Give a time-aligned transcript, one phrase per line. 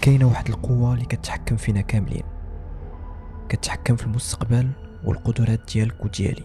[0.00, 2.22] كاينة واحد القوة اللي كتحكم فينا كاملين.
[3.48, 4.70] كتحكم في المستقبل
[5.04, 6.44] والقدرات ديالك وديالي.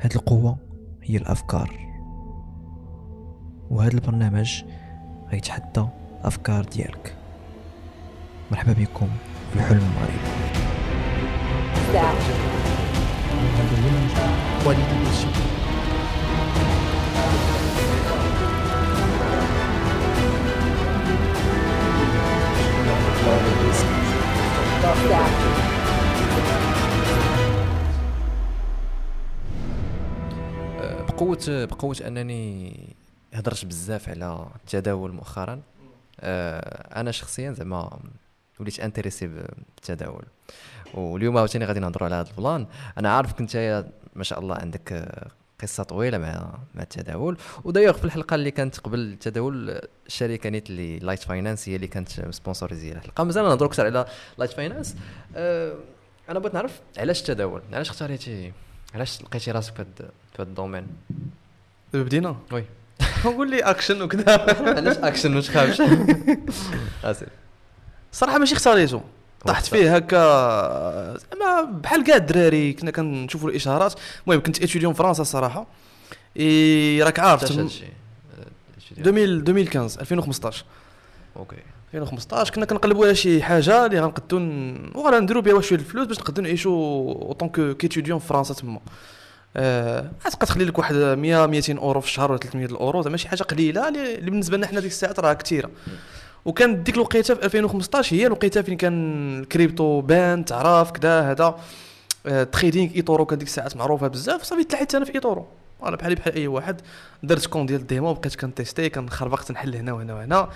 [0.00, 0.58] هاد القوة
[1.02, 1.70] هي الأفكار.
[3.70, 4.64] وهذا البرنامج
[5.32, 5.86] غيتحدى
[6.20, 7.16] الأفكار ديالك.
[8.50, 9.08] مرحبا بكم
[9.52, 10.20] في حلم المغرب
[31.08, 32.96] بقوه بقوة أنني
[33.34, 35.60] هضرت بزاف على التداول مؤخرا.
[36.20, 37.98] آه، أنا شخصيا زعما
[38.60, 40.24] وليت انتريسي بالتداول.
[40.94, 42.66] واليوم عاوتاني غادي نهضروا على هذا البلان.
[42.98, 45.12] أنا عارف انت ما شاء الله عندك
[45.62, 47.36] قصة طويلة مع مع التداول.
[47.64, 52.08] ودايوغ في الحلقة اللي كانت قبل التداول الشركة نيت اللي لايت فاينانس هي اللي كانت
[52.30, 53.24] سبونسوريزي الحلقة.
[53.24, 54.06] مازال نهضروا أكثر على
[54.38, 54.96] لايت فاينانس
[55.36, 55.74] أه
[56.28, 58.52] أنا بغيت نعرف علاش التداول؟ علاش اختاريتي؟
[58.94, 60.86] علاش لقيتي راسك في هذا في هذا ال domaine
[61.92, 62.64] دابا بدينا؟ Oui.
[63.24, 64.32] قول لي اكشن وكذا.
[64.76, 65.82] علاش اكشن ما تخافش
[67.04, 67.28] آسف.
[68.12, 69.02] صراحة ماشي اختاريته.
[69.46, 70.18] طحت فيه هكا
[71.18, 73.94] زعما بحال كاع الدراري كنا كنشوفوا الإشارات.
[74.26, 75.66] المهم كنت étudiant فرنسا الصراحه
[76.36, 77.84] إي راك عارف علاش تم- هادشي
[78.98, 79.10] 2000
[79.50, 80.64] 2015 2015
[81.36, 81.56] OK.
[81.94, 86.18] 2015 كنا كنقلبوا على شي حاجة اللي غنقدو ن- وغادا نديرو بها شوية الفلوس باش
[86.18, 88.80] نقدروا نعيشوا tant qu'étudiant في فرنسا تما.
[89.56, 93.42] آه تخلي لك واحد 100 200 أورو في الشهر ولا 300 الاورو زعما شي حاجة
[93.42, 95.70] قليلة اللي بالنسبة لنا حنا ديك الساعات راه كثيره
[96.44, 101.60] وكان ديك الوقيته في 2015 هي الوقيته فين كان الكريبتو بان تعرف كذا هذا.
[102.26, 105.46] آه trading eToro كان ديك الساعات معروفة بزاف صافي تلحيت أنا في eToro.
[105.82, 106.80] أنا بحالي بحال أي واحد
[107.22, 110.48] درت compte ديال ال démo بقيت كنتيستي كنخربق نحل هنا وهنا وهنا.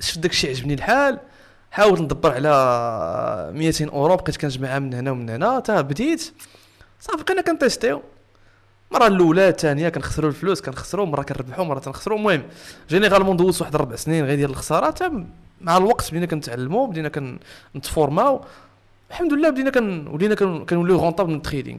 [0.00, 1.18] شفت داك الشيء عجبني الحال
[1.70, 6.32] حاولت ندبر على 200 أورو بقيت كنجمعها من هنا ومن هنا تا بديت.
[7.00, 8.02] صافي بقينا كنتيستيو.
[8.92, 12.18] المره الأولى الثانية كنخسروا الفلوس كنخسروا مرة كنربحوا مرة تنخسروا.
[12.18, 12.42] المهم
[12.90, 15.26] généralement دوزت واحد ربع سنين غير ديال الخسارة تا
[15.60, 17.08] مع الوقت بدينا كنتعلموا بدينا
[17.74, 18.44] كنتفورماو
[19.10, 21.78] الحمد لله بدينا كن ولينا كن- كنوليو rentable من ال trading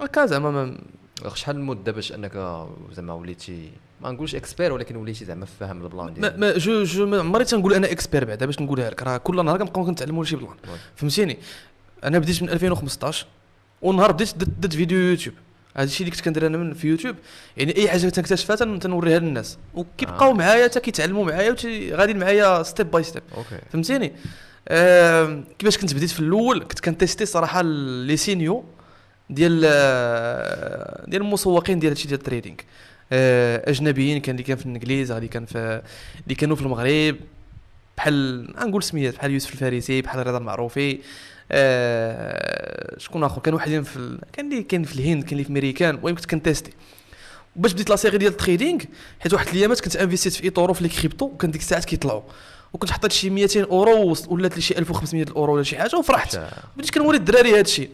[0.00, 0.78] هكا زعما
[1.34, 3.70] شحال المده باش انك زعما وليتي
[4.00, 6.38] ما نقولش expert ولكن وليتي زعما فاهم ال plan ديالك.
[6.38, 9.02] moi je je ما عمري تنقول أنا expert بعدا باش نقولها لك.
[9.02, 10.54] راه كل نهار كنبقاو كنتعلموا شي plan.
[10.96, 11.38] فهمتيني؟
[12.04, 13.26] أنا بديت من 2015
[13.82, 15.34] ونهار بديت درت فيديو يوتيوب.
[15.76, 17.16] هذا الشيء اللي كنت كندير أنا من في يوتيوب.
[17.56, 19.58] يعني اي حاجة تنكتشفها تن- تنوريها للناس.
[19.74, 20.34] وكيبقاو آه.
[20.34, 21.56] معايا حتى كيتعلموا معايا
[21.92, 23.22] غاديين معايا step by step
[23.72, 24.12] فهمتيني؟
[24.68, 28.64] آه كيفاش كنت بديت في الأول؟ كنت كنتيستي صراحة les signaux
[29.30, 32.56] ديال آه، ديال المسوقين ديال هادشي ديال ال trading
[33.12, 35.82] آه أجنبيين كان اللي كان في الإنجليز اللي كان في
[36.24, 37.16] اللي كانوا في المغرب.
[37.96, 40.98] بحال نقول سميات بحال يوسف الفارسي بحال رضا المعروفي.
[41.52, 44.18] آه شكون آخر؟ كان واحدين في ال...
[44.32, 46.70] كان اللي كان في الهند كان اللي في امريكان المهم كنت كنتيستي
[47.56, 48.80] وباش بديت la série ديال ال trading
[49.20, 52.22] حيت واحد الأيامات كنت انفيستيت في eToro في les cryptos وكان ديك الساعات كيطلعوا.
[52.72, 56.40] وكنت حطيت شي 200 أورو ولات لي شي 1500 أورو ولا شي حاجة وفرحت.
[56.76, 57.88] بديت كنوري الدراري هادشي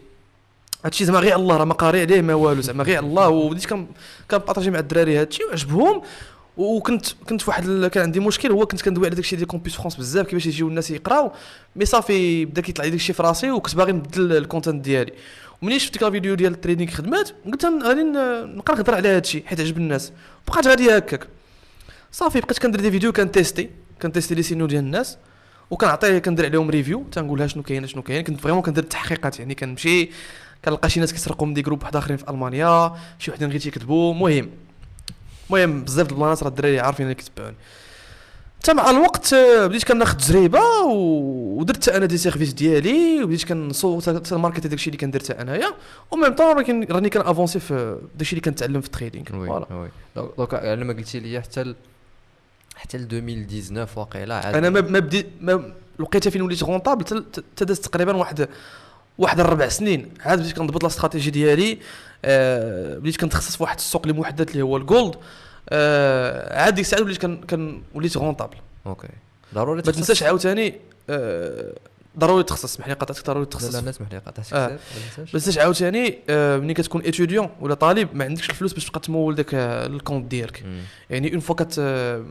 [0.85, 3.29] هادشي زعما غير الله راه ما قاري عليه ما والو زعما غير الله.
[3.29, 3.87] وبديت كن
[4.31, 6.01] كنبارطاجي مع الدراري هادشي وعجبهم.
[6.57, 9.95] وكنت كنت فواحد ال- كان عندي مشكل هو كنت كندوي على داكشي ديال Campus France
[9.95, 11.31] بزاف كيفاش يجيو الناس يقراو
[11.75, 15.13] mais صافي بدا كيطلع لي داكشي في راسي وكنت باغي نبدل ال content ديالي.
[15.61, 19.43] ومنين شفت ديك الفيديو ديال ال trading خدمات قلت غادي ن- نبقى نهضر على هادشي
[19.45, 20.11] حيت عجب الناس.
[20.47, 21.27] بقات غادي هكاك.
[22.11, 23.69] صافي بقيت كندير des vidéos كنتيستي
[24.01, 25.17] كنتيستي les signaux ديال الناس
[25.71, 30.09] وكنعطيه كندير عليهم review تنقولها شنو كاين شنو كاين كنت vraiment كندير التحقيقات يعني كنمشي
[30.65, 34.13] كنلقى شي ناس كيسرقوا من des groupes واحد آخرين في ألمانيا شي وحدين غير تيكذبوا.
[34.13, 34.49] المهم
[35.53, 37.55] المهم بزاف د البلانات راه الدراري عارفين اللي كيتبعوني.
[38.61, 44.33] حتى مع الوقت آه، بديت كناخذ تجربة ودرت حتى أنا des services ديالي وبديت كنصوت
[44.33, 45.73] ماركت داكشي اللي كندير حتى أنايا.
[46.11, 49.25] و même temps راني راني كنأفونسي في داكشي اللي كنتعلم في ال trading.
[49.39, 49.65] Oui voilà.
[49.73, 49.89] Oui.
[50.37, 51.75] Donc يعني لما قلتي لي حتى
[52.75, 57.25] حتى ل 2019 واقيلا أنا ما ما بديت ما لقيتها فين وليت rentable تل-
[57.55, 58.49] تداز تقريبا واحد
[59.17, 61.77] واحد الربع سنين عاد بديت كنضبط la stratégie ديالي
[62.25, 65.15] آه بديت كنتخصص في واحد السوق اللي محدد اللي هو ال gold
[65.69, 69.07] آه عاد ديك الساعة وليت كن كن وليت rentable OK
[69.55, 69.91] ضروري ما.
[69.91, 70.75] تنساش عاوتاني
[71.09, 71.73] آه،
[72.19, 74.67] ضروري تخصص اسمح لي قطعتك ضروري لا تخصص لا الناس محلي قطعتك آه.
[75.19, 75.57] ما تنساش.
[75.57, 79.85] عاوتاني آه، ملي كتكون étudiant ولا طالب ما عندكش الفلوس باش تبقى تمول داك آه،
[79.85, 80.65] ال compte ديالك.
[81.09, 82.25] يعني une fois كت آه،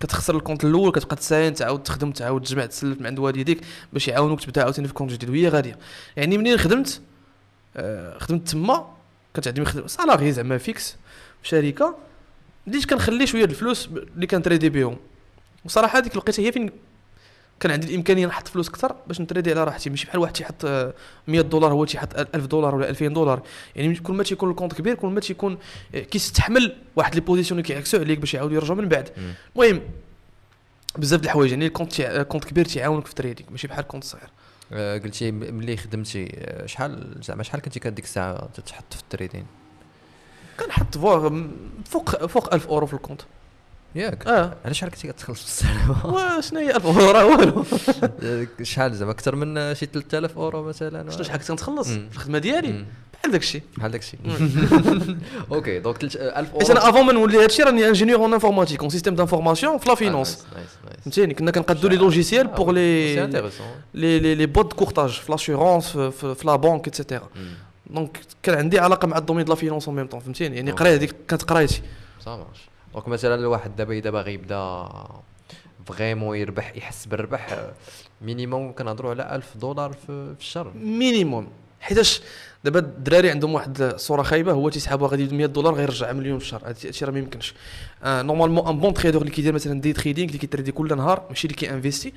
[0.00, 3.60] كتخسر ال compte الأول كتبقى تساين تعاود تخدم تعاود تجمع تسلف من عند والديك
[3.92, 5.78] باش يعاونوك تبدأ عاوتاني في compte جديد وهي غادية.
[6.16, 7.00] يعني منين خدمت؟
[7.76, 8.94] آه، خدمت تما.
[9.34, 10.96] كانت عندي salaire زعما fixe
[11.42, 11.96] في شركة.
[12.66, 14.96] بديت كنخلي شوية الفلوس اللي كنتريدي بهم
[15.64, 16.70] وصراحة هذيك الوقيتة هي فين
[17.60, 19.90] كان عندي الإمكانية نحط فلوس أكثر باش نتريدي على راحتي.
[19.90, 20.92] ماشي بحال واحد تيحط آه،
[21.28, 23.42] 100 دولار هو تيحط 1000 دولار ولا 2000 دولار.
[23.76, 25.58] يعني كل ما تيكون ال compte كبير كل ما تيكون
[25.94, 29.10] آه، كيستحمل واحد les positions اللي كيعكسوا عليك باش يعاودوا يرجعوا من بعد.
[29.56, 29.80] المهم
[30.98, 31.50] بزاف د الحوايج.
[31.50, 34.28] يعني ال compte تيع- compte كبير تيعاونك في ال trading ماشي بحال compte صغير.
[34.72, 39.46] آه، قلتي ملي خدمتي آه، شحال زعما شحال كنتي كديك الساعة تحط في ال trading
[40.60, 43.22] كنحط فوق فوق 1000 أورو في ال compte.
[43.94, 44.26] ياك.
[44.26, 44.54] آه.
[44.64, 46.06] على شحال كنتي كتخلص في السنة
[46.38, 47.10] وشنو هي؟ 1000 أورو.
[47.10, 47.64] راه والو
[48.62, 51.88] شحال زعما أكثر من شي 3000 أورو مثلا؟ شنو شحال كنت كنتخلص.
[51.88, 52.84] في الخدمة ديالي.
[53.20, 54.20] بحال داك الشيء بحال داك الشيء
[55.52, 56.80] OK donc تلت- آه، 1000 حيت أورو.
[56.80, 60.44] أنا avant ما نولي هادشي راني ingénieur en informatique en système d'information في la finance
[60.54, 60.68] Nice
[61.04, 63.16] فهمتيني؟ كنا كنقادو les logiciels pour les
[63.94, 67.28] les les les boîtes courtage في l'assurance في, la banque et cetera
[67.90, 70.70] donc كان عندي علاقة مع ال domaine de la finance en même temps فهمتيني؟ يعني.
[70.70, 71.82] قراية هذيك كانت قرايتي.
[72.26, 74.88] marche donc مثلا الواحد دابا إذا باغي يبدأ
[75.86, 77.58] vraiment يربح يحس بالربح
[78.22, 80.72] minimum كنهضروا على 1000 دولار في الشهر.
[80.74, 81.48] minimum.
[81.80, 82.20] حيتاش
[82.64, 86.44] دابا الدراري عندهم واحد الصورة خايبة هو تيسحبوا غادي يدير 100 دولار غيرجع مليون في
[86.44, 86.62] الشهر.
[86.64, 87.54] هادشي راه ما يمكنش.
[88.04, 91.46] آه normalement un bon trader اللي كيدير مثلا day trading اللي كيتريدي كل نهار ماشي
[91.46, 92.12] اللي كيانفيستي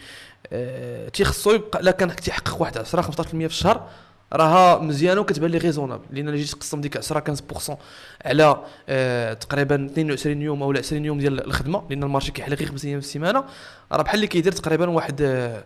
[0.54, 3.90] آه تيخصو يبقى لا كان تيحقق واحد 10 15% في الشهر
[4.34, 7.36] راها مزيانة وكتبان لي raisonnable لأن الا جيت تقسم ديك 10
[7.70, 7.78] 15%
[8.26, 11.84] على آه تقريبا 22 يوم أو 20 يوم ديال الخدمة.
[11.90, 13.44] لأن ال marché كيحل غير 5 أيام في السيمانة.
[13.92, 15.64] راه بحال اللي كيدير تقريبا واحد آه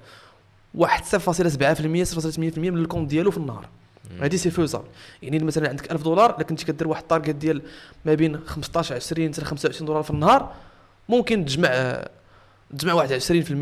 [0.75, 3.67] واحد 0.7% 0.8% من ال compte ديالو في النهار.
[4.21, 4.86] هادي c'est faisable.
[5.23, 7.62] يعني مثلا عندك 1000 دولار إلا كنتي كدير واحد ال target ديال
[8.06, 10.53] ما بين 15 20 حتى 25 دولار في النهار
[11.09, 12.09] ممكن تجمع آه،
[12.77, 13.21] تجمع واحد 20%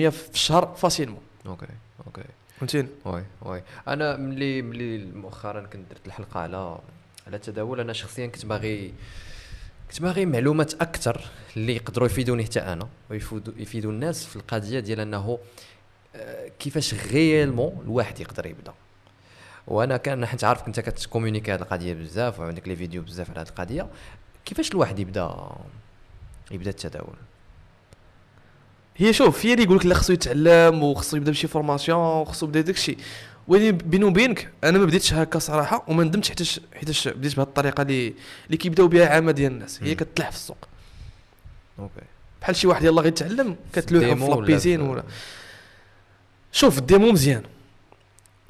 [0.10, 1.22] في الشهر facilement.
[1.46, 1.66] okay
[2.08, 2.22] okay.
[2.58, 3.64] فهمتيني oui oui.
[3.88, 6.80] أنا ملي ملي مؤخرا كنت درت الحلقة على
[7.28, 8.94] على التداول أنا شخصيا كنت باغي
[9.90, 11.22] كنت باغي معلومات أكثر
[11.58, 15.40] اللي يقدروا يفيدوني حتى أنا ويفيدوا يفيدوا الناس في القضية ديال أنه
[16.16, 18.74] آه، كيفاش réellement الواحد يقدر يبدأ.
[19.68, 23.40] وأنا كان حيت عارف كنت كت communiquer هذه القضية بزاف وعندك les vidéos بزاف على
[23.40, 23.88] هذه القضية.
[24.46, 25.50] كيفاش الواحد يبدأ
[26.52, 27.16] يبدأ التداول؟
[28.98, 32.62] هي شوف هي اللي يقول لك لا خصو يتعلم وخصو يبدا بشي formation وخصو يبدا
[32.62, 32.98] داك الشيء
[33.48, 37.82] ولكن بيني وبينك أنا ما بديتش هكا صراحة وما ندمتش حيتاش حيتاش بديت بهذه الطريقة
[37.82, 38.14] اللي
[38.46, 39.84] اللي كيبداو بها عامة ديال الناس.
[39.84, 39.96] هي.
[39.96, 40.58] كتلح في السوق.
[41.80, 42.02] okay.
[42.42, 45.04] بحال شي واحد يلاه غيتعلم كتلوحو في la piscine ولا
[46.52, 47.44] شوف ال démo مزيان.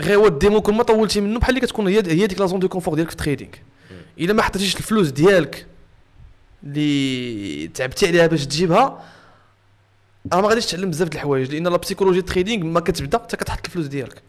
[0.02, 2.46] غير هو ال démo كل ما طولتي منه بحال اللي كتكون هي هي ديك la
[2.46, 3.52] zone de confort ديالك في ال trading.
[4.20, 5.66] إلا ما حطيتيش الفلوس ديالك
[6.64, 9.06] اللي تعبتي عليها باش تجيبها
[10.34, 13.38] راه ما غاديش تعلم بزاف د الحوايج لأن la psychologie ال trading ما كتبدا حتى
[13.38, 14.22] كتحط الفلوس ديالك.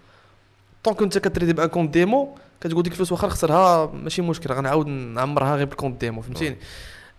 [0.84, 4.22] donc انت ك trader ي ب un compte démo كتقول ديك الفلوس واخا نخسرها ماشي
[4.22, 6.56] مشكل غنعاود نعمرها غير بال compte démo فهمتيني؟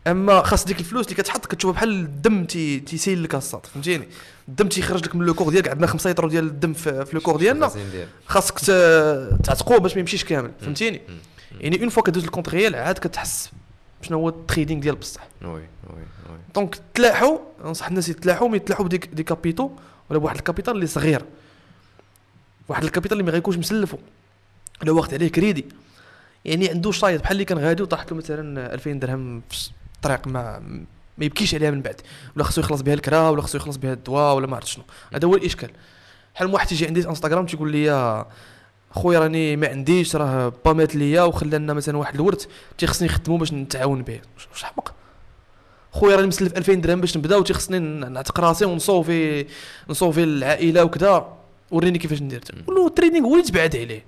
[0.07, 4.07] أما خاص ديك الفلوس اللي كتحط كتشوفها بحال الدم تي تيسيل لك الصاد فهمتيني؟
[4.47, 7.37] الدم تيخرج لك من le corps ديالك عندنا 5 لتر ديال الدم في, le corps
[7.37, 7.71] ديالنا.
[8.25, 8.59] خاصك
[9.43, 11.01] تعتقوه باش ما يمشيش كامل فهمتيني.
[11.59, 13.49] يعني une fois كدوز ال compte réel عاد كتحس
[14.05, 15.27] شنو هو ال trading ديال بصح.
[15.41, 16.37] oui oui oui.
[16.55, 19.69] donc تلاحوا نصح الناس يتلاحوا mais يتلاحوا بديك des capitaux
[20.09, 21.25] ولا بواحد ال capital اللي صغير.
[22.69, 23.97] واحد الكابيتال اللي ما غيكونش مسلفو.
[24.81, 25.65] ولا واخد عليه كريدي.
[26.45, 30.59] يعني عنده شايط بحال اللي كان غادي وطاحت له مثلا 2000 درهم في الطريق ما
[31.17, 32.01] ما يبكيش عليها من بعد.
[32.35, 34.83] ولا خصو يخلص بها الكرا ولا خصو يخلص بها الدواء ولا ما عرفت شنو.
[35.13, 35.69] هذا هو الإشكال.
[36.35, 38.25] بحال واحد تيجي عندي في انستغرام تيقول لي
[38.95, 42.45] خويا راني ما عنديش راه با مات ليا وخلانا مثلا واحد الورث
[42.77, 44.21] تيخصني نخدمو باش نتعاون به
[44.53, 44.93] واش حمق
[45.91, 49.45] خويا راني مسلف 2000 درهم باش نبدا وتيخصني نعتق راسي ون sauver
[49.89, 51.33] ن sauver العائله وكذا
[51.71, 54.05] وريني كيفاش ندير قول له ال trading هو اللي تبعد عليه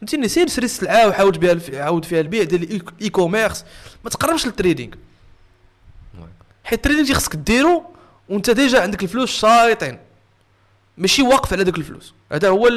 [0.00, 3.64] فهمتيني سير شري السلعه وحاول بها الف- عاود فيها البيع ديال ال e-commerce
[4.04, 4.92] ما تقربش لل trading.
[6.64, 7.82] حيت ال trading خصك ديرو
[8.28, 9.98] وانت déjà عندك الفلوس شايطين
[10.98, 12.14] ماشي واقف على داك الفلوس.
[12.32, 12.72] هذا هو ال-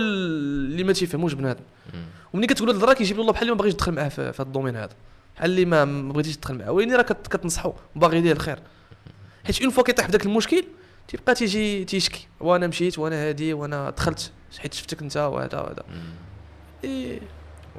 [0.72, 1.64] اللي ما تيفهموش بنادم.
[1.94, 2.06] مم.
[2.34, 4.34] ومنين كتقول هذا الراه كيجيب له الله بحال اللي ما باغيش يدخل معاه في, هذا
[4.42, 4.94] ال domaine هذا.
[5.36, 6.72] بحال اللي ما بغيتيش تدخل معاه.
[6.72, 7.74] ولكن راه كت- كتنصحو.
[7.96, 8.60] باغي يدير الخير.
[9.46, 10.64] حيت une fois كيطيح في ذاك المشكل
[11.08, 12.28] تيبقى تيجي تيشكي.
[12.40, 14.32] وأنا مشيت وأنا هادي وأنا دخلت.
[14.60, 15.84] حيت شفتك انت وهذا وهذا.
[16.84, 17.20] إيه.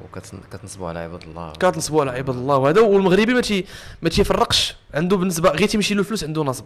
[0.04, 1.52] وكتنصبوا على عباد الله.
[1.52, 2.56] كتنصبوا على عباد الله.
[2.56, 3.64] وهذا والمغربي ما تي
[4.02, 4.75] ما تيفرقش.
[4.94, 6.64] عنده بالنسبة غير تيمشي له الفلوس عنده نصب.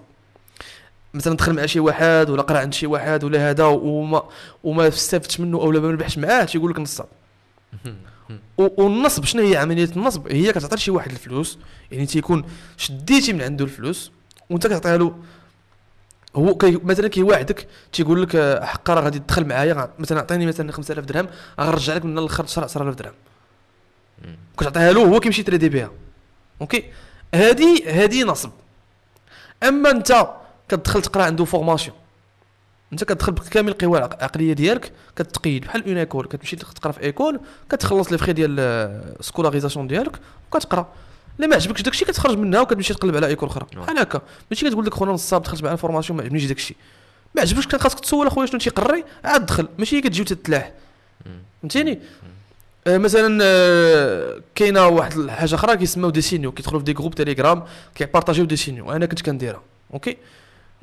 [1.14, 4.22] مثلا دخل مع شي واحد ولا قرأ عند شي واحد ولا هذا وما
[4.64, 7.06] وما استفدتش منه اولا ما ربحش معاه تيقول لك نصاب.
[8.58, 11.58] و- والنصب شنو هي؟ عملية النصب؟ هي كتعطي لشي واحد الفلوس
[11.92, 12.44] يعني تيكون
[12.76, 14.12] شديتي من عنده الفلوس
[14.50, 15.14] وانت كتعطيها له.
[16.36, 21.04] هو كي مثلا كيواعدك تيقول لك حقا راه غادي تدخل معايا مثلا عطيني مثلا 5000
[21.04, 21.28] درهم
[21.60, 23.12] غنرجع لك من الآخر 10000 درهم.
[24.58, 25.90] كتعطيها له هو كيمشي ي trader بها
[26.60, 26.84] okay؟
[27.34, 28.50] هادي هادي نصب.
[29.62, 30.26] أما أنت
[30.68, 31.96] كتدخل تقرا عنده formation
[32.92, 35.64] انت كتدخل بكامل القوى العق- العقلية ديالك كتقيد.
[35.64, 37.40] بحال une école كتمشي تقرا في école
[37.70, 38.60] كتخلص les frais ديال
[39.20, 40.20] ال scolarisation ديالك
[40.52, 40.88] وكتقرا.
[41.38, 43.66] لا ما عجبكش داكشي كتخرج منها وكتمشي تقلب على école أخرى.
[43.76, 44.20] بحال هكا.
[44.50, 46.76] ماشي كتقول لك خونا نصاب دخلت مع ال formation ما عجبنيش داكشي.
[47.34, 49.68] ما عجبكش كان خاصك تسول أخويا شنو تيقري عاد دخل.
[49.78, 50.72] ماشي كتجيو تتلاح
[51.62, 51.98] فهمتيني؟
[52.86, 57.64] آه مثلا آه كاينة واحد الحاجة أخرى كيسموا des signaux كيدخلوا في des groupes تيليجرام
[57.94, 59.62] كي partager و des signaux أنا كنت كنديرها
[59.94, 60.16] okay؟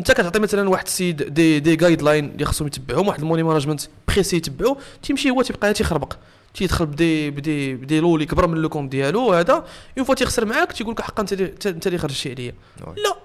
[0.01, 3.81] انت كتعطي مثلا واحد السيد des des guidelines اللي خصهم يتبعوهم واحد ال money management
[4.07, 6.13] précis يتبعو تيمشي هو تيبقى تيخربق.
[6.53, 9.65] تيدخل بدي بدي بدي لو اللي كبر من le compte ديالو هذا
[9.97, 11.33] une fois تيخسر معاك تيقول لك حقا انت
[11.67, 12.53] انت- اللي خرجتي عليا.
[12.87, 12.95] oui.
[13.03, 13.15] لا.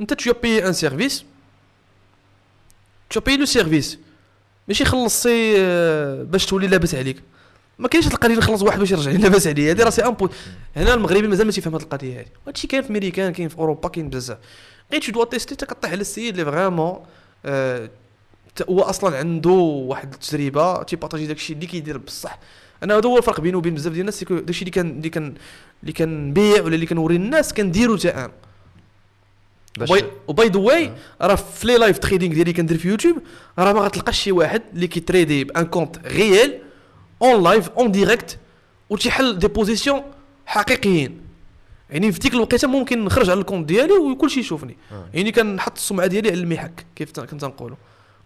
[0.00, 1.14] انت payé un service.
[3.14, 3.96] tu as payé le service.
[4.68, 7.22] ماشي خلصتي آه، باش تولي لاباس عليك.
[7.78, 9.72] ما كاينش هاد القضية نخلص واحد باش يرجع لي لاباس عليا.
[9.72, 10.28] هذه راه c'est un peu
[10.76, 13.88] هنا المغربي مازال ما تيفهم هاد القضية هذه هادشي كاين في ميريكان كاين في أوروبا
[13.88, 14.38] كاين بزاف.
[14.92, 16.98] غير tu dois tester أنت كطيح على السيد اللي vraiment
[17.44, 17.90] آه،
[18.68, 22.38] هو أصلا عنده واحد التجربة تي partager داكشي اللي كيدير بصح.
[22.82, 25.34] أنا هذا هو الفرق بينه وبين بزاف ديال الناس داكشي اللي كان اللي كان
[25.82, 28.30] اللي كنبيع ولا اللي كنوري الناس كنديرو حتى أنا
[30.28, 30.92] و by the way
[31.22, 33.22] راه في les live trading ديالي كندير في يوتيوب
[33.58, 36.58] راه ما غتلقاش شي واحد اللي كي trader ب un compte réel
[37.22, 38.38] en live en direct
[38.90, 40.02] وتيحل des positions
[40.46, 41.20] حقيقيين.
[41.90, 44.76] يعني في ديك الوقيته ممكن نخرج على ال compte ديالي وكل شيء يشوفني.
[44.92, 45.04] آه.
[45.14, 47.76] يعني كنحط السمعة ديالي على المحك كيف كنت نقولوا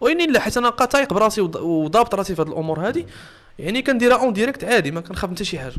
[0.00, 3.04] ويني لا حيت أنا قاطايق براسي وض- وضابط راسي في هذه الأمور هذه
[3.58, 5.74] يعني كنديرها en direct عادي ما كنخاف حتى شي حاجة.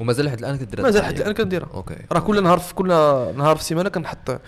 [0.00, 1.68] ومازال لحد الآن كدير مازال حتى الآن كنديرها.
[1.74, 1.96] okay.
[2.12, 2.88] راه كل نهار في كل
[3.36, 4.40] نهار في السيمانة كنحط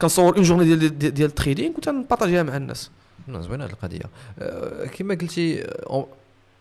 [0.00, 2.90] كنصور une journée ديال ديال, ديال ال trading وتن partager ها مع الناس.
[3.26, 4.00] نعم، زوينة هذه القضية.
[4.38, 5.66] أه، كما قلتي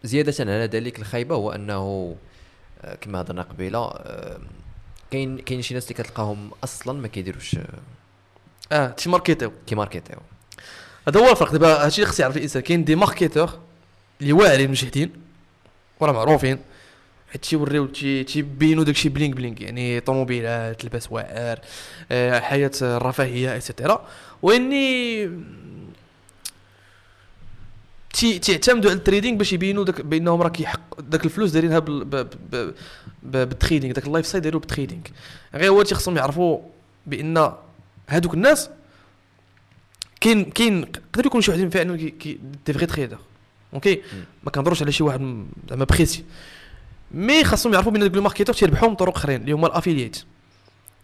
[0.03, 2.15] زيادة على ذلك الخيبه هو أنه
[2.81, 3.91] أه، كما هضرنا قبيلة
[5.13, 7.55] كاين كاين شي ناس اللي كتلقاهم أصلا ما كيديروش
[8.71, 10.15] آه تيماركيتيو كيماركيتيو
[11.07, 11.51] هذا هو الفرق.
[11.51, 13.49] دابا هادشي اللي خص يعرف الإنسان كاين دي ماركيتور
[14.21, 15.11] اللي واعرين مجهدين
[15.99, 16.59] وراه معروفين.
[17.31, 21.59] حيت تيوريو تي- تيبينوا داكشي bling bling يعني طوموبيلات لباس واعر
[22.11, 24.07] آه، حياة الرفاهيه et cetera
[24.41, 25.29] وإني
[28.13, 31.79] تيعتمدوا على ال trading باش يبينوا داك بأنهم راه كيحق داك الفلوس دايرينها
[33.23, 35.01] بال trading داك ال lifestyle دايرو بال trading.
[35.53, 36.59] غير هو تيخصهم يعرفوا
[37.05, 37.53] بأن
[38.09, 38.69] هادوك الناس
[40.21, 43.17] كاين كاين يقدر يكون شي واحد فعلا que des vrais traders.
[43.73, 44.01] OK؟
[44.43, 46.23] ما كنهضروش على شي واحد زعما précis.
[47.11, 50.23] Mais خاصهم يعرفوا بأن دوك les marketeurs تيربحوا من طرق أخرين اللي هما ال affiliate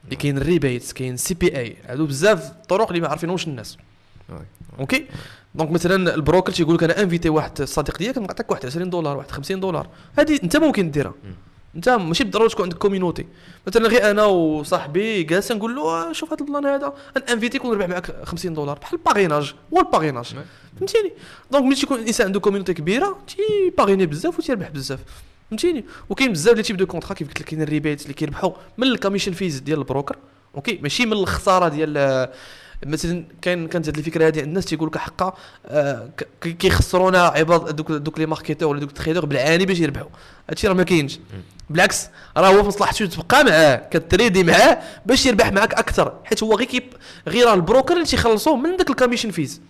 [0.06, 1.78] اللي كاين ال rebate كاين CPA.
[1.86, 3.78] هادو بزاف طرق اللي ما عارفينهمش الناس.
[4.80, 5.06] OK؟
[5.56, 9.18] Donc مثلا ال broker تيقول لك أنا inviter واحد الصديق ديالك نعطيك واحد 20 دولار
[9.18, 9.88] واحد 50 دولار.
[10.20, 11.14] هذه أنت ممكن ديرها.
[11.76, 13.26] أنت ماشي بالضرورة تكون عندك community
[13.68, 16.94] مثلا غير أنا وصاحبي جالس نقول له آه، شوف هذا البلان هذا
[17.32, 20.36] انفيتيك ونربح معك 50 دولار بحال ال parrainage هو ال parrainage.
[20.80, 21.14] فهمتيني؟
[21.52, 25.00] Donc ملي تيكون الإنسان عنده community كبيرة تيبارايني بزاف وتيربح بزاف.
[25.50, 28.52] فهمتيني؟ وكاين بزاف les types de contrats كيف قلت لك كاين ال rebate اللي كيربحوا
[28.78, 30.16] من ال commission fees ديال ال broker
[30.56, 32.30] OK؟ ماشي من الخسارة ديال
[32.86, 35.34] مثلا كاين كانت هذه الفكرة هذه عند الناس تيقول لك حقا
[35.66, 36.10] آه،
[36.42, 40.10] كيخسرونا عباد دوك دوك les marketeurs ولا دوك ال trader بالعاني باش يربحوا.
[40.50, 41.20] هادشي راه ما كاينش.
[41.70, 42.08] بالعكس
[42.38, 46.68] راه هو في مصلحته تبقى معاه كتريدي معاه باش يربح معاك أكثر حيت هو غير
[46.68, 46.84] كيب
[47.28, 49.62] غير ال broker اللي تيخلصوه من داك ال commission fees.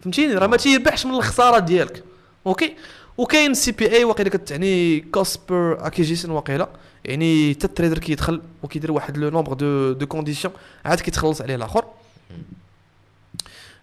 [0.00, 2.04] فهمتيني؟ راه ما تيربحش من الخساره ديالك.
[2.46, 2.76] OK.
[3.18, 6.68] وكاين CPA واقيلا كتعني cost per acquisition واقيلا.
[7.04, 11.54] يعني حتى ال trader كيدخل وكيدير واحد le nombre de de conditions عاد كيتخلص عليه
[11.54, 11.84] الآخر.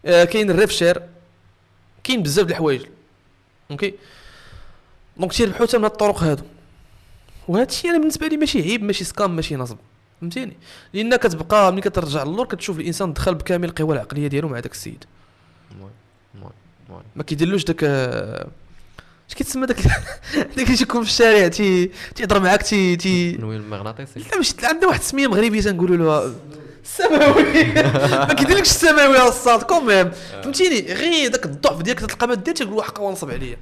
[0.05, 1.01] آه كاين ال rev share.
[2.03, 2.85] كاين بزاف د الحوايج.
[3.71, 3.93] OK.
[5.17, 6.43] Donc تيربحوا حتى من الطرق هادو.
[7.47, 9.77] وهذا الشيء أنا بالنسبة لي ماشي عيب ماشي scam ماشي نصب.
[10.21, 10.57] فهمتيني؟
[10.93, 15.05] لأن كتبقى ملي كترجع للور كتشوف الإنسان دخل بكامل القوى العقلية ديالو مع داك السيد.
[17.15, 17.84] ما كيديرلوش داك
[19.29, 19.77] اش كيتسمى داك
[20.36, 24.88] داك اللي تيكون في الشارع تي تيهضر معاك تي تي التنويم المغناطيسي لا مش عندنا
[24.88, 26.36] واحد السميه مغربيه تنقولوا له
[26.84, 27.43] السماوي
[27.74, 32.84] ما كيديرلكش السماوي الصاد quand même فهمتيني غير داك الضعف ديالك تلقى ما دير تيقول
[32.84, 33.58] حقا ونصب عليا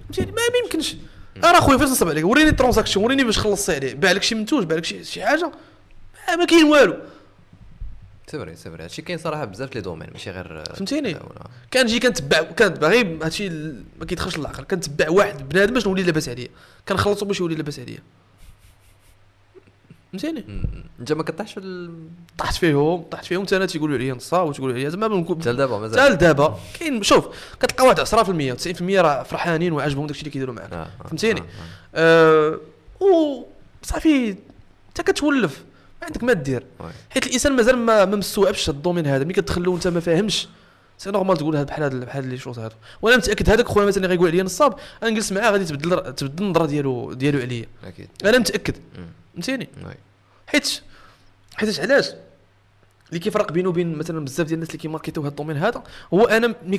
[0.00, 0.96] فهمتيني ما يمكنش
[1.36, 4.34] أنا اخويا فاش نصب عليك وريني la transaction وريني باش خلصتي عليه باع لك شي
[4.34, 5.52] منتوج باع لك شي حاجة
[6.38, 6.96] ما كاين والو
[8.34, 11.16] C'est vrai c'est vrai هادشي كاين صراحة بزاف les domaines ماشي غير آه، فهمتيني؟
[11.72, 13.48] كنجي كنتبع كنتبع غير هادشي
[14.00, 14.64] ما كيدخلش للعقل.
[14.64, 16.48] كنتبع واحد بنادم باش نولي لاباس عليا.
[16.88, 17.98] كنخلصو باش يولي لاباس عليا.
[20.12, 20.44] فهمتيني.
[21.00, 21.90] انت ما كطيحش في
[22.38, 23.46] طحت فيهم طحت فيهم.
[23.46, 26.00] حتى أنا تيقولوا لي نصاب وتقولوا لي زعما حتى لدابا مازال.
[26.00, 26.58] حتى لدابا.
[26.80, 27.28] كاين شوف
[27.60, 30.72] كتلقى واحد 10% 90% راه فرحانين وعاجبهم داكشي اللي كيديروا معاك.
[30.72, 31.42] آه، آه، فهمتيني؟
[33.00, 33.42] و
[33.82, 34.36] صافي
[34.88, 35.64] انت كتولف.
[36.04, 36.66] عندك ما دير.
[37.10, 40.48] حيت الإنسان مازال ما ما مستوعبش ال domaine هذا ملي كتدخل له وانت ما فاهمش
[40.98, 42.74] c'est normal تقول هاد بحال هاد بحال les choses هادو.
[43.02, 46.44] وأنا متأكد هذاك خويا مثلا اللي غيقول عليا نصاب أنا نجلس معاه غادي تبدل تبدل
[46.44, 47.66] النظرة ديالو ديالو عليا.
[47.84, 48.08] أكيد.
[48.24, 48.74] أنا متأكد.
[49.34, 49.68] فهمتيني.
[50.46, 50.80] حيت
[51.54, 52.10] حيت علاش؟
[53.08, 55.82] اللي كيفرق بينه وبين مثلا بزاف ديال الناس اللي كيماركيتيو هذا ال domaine هذا
[56.14, 56.78] هو أنا ملي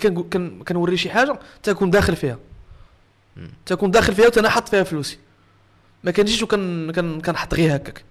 [0.67, 2.39] كنوري شي حاجة تكون داخل فيها.
[3.65, 5.17] تكون داخل فيها وتنا حاط فيها فلوسي.
[6.03, 8.03] ما كنجيش وكن كن كنحط غير هكاك.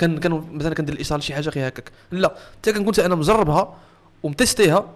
[0.00, 1.92] كان كان مثلا كندير الإيصال لشي حاجة غير هكاك.
[2.10, 3.76] لا حتى كنكون أنا مجربها
[4.22, 4.90] ومتيستيها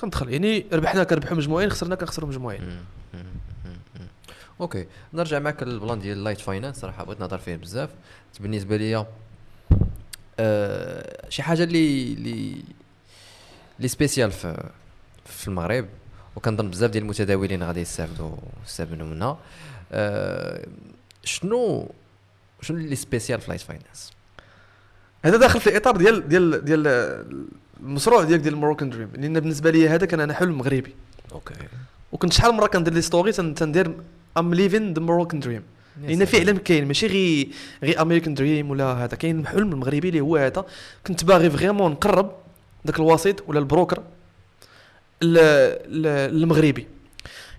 [0.00, 2.84] كندخل يعني ربحنا كنربحوا مجموعين خسرنا كنخسروا مجموعين.
[4.60, 4.86] OK.
[5.12, 7.90] نرجع معك لل plan ديال ال Lite Finance صراحة بغيت نهضر فيه بزاف.
[8.40, 9.06] بالنسبة ليا
[10.38, 12.62] آه شي حاجة اللي اللي
[13.76, 14.70] اللي spécial في
[15.26, 15.86] في المغرب
[16.36, 18.36] وكنظن بزاف ديال المتداولين غادي يستافدوا
[18.66, 19.38] يستافدوا منها
[19.92, 20.66] آه
[21.24, 21.90] شنو
[22.62, 24.12] شنو اللي spécial في Lite Finance
[25.24, 26.86] هذا داخل في الاطار ديال ديال ديال
[27.80, 30.94] المشروع ديالك ديال ال Moroccan dream لأن بالنسبة لي هذا كان أنا حلم مغربي.
[31.32, 31.54] OK.
[32.12, 33.92] وكنت شحال من مرة كندير les stories تن- تندير
[34.38, 35.62] I'm living the Moroccan dream
[36.02, 37.48] لأن فعلا كاين ماشي غير
[37.82, 39.16] غير American dream ولا هذا.
[39.16, 40.64] كاين حلم المغربي اللي هو هذا.
[41.06, 42.32] كنت باغي vraiment نقرب
[42.86, 44.02] ذاك الوسيط ولا ال broker
[45.22, 46.86] المغربي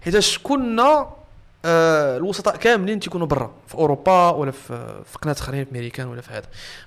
[0.01, 1.09] حيتاش كنا
[1.65, 6.31] آه الوسطاء كاملين تيكونوا برا في أوروبا ولا في قارات اخرين في أمريكان ولا في
[6.33, 6.45] هذا.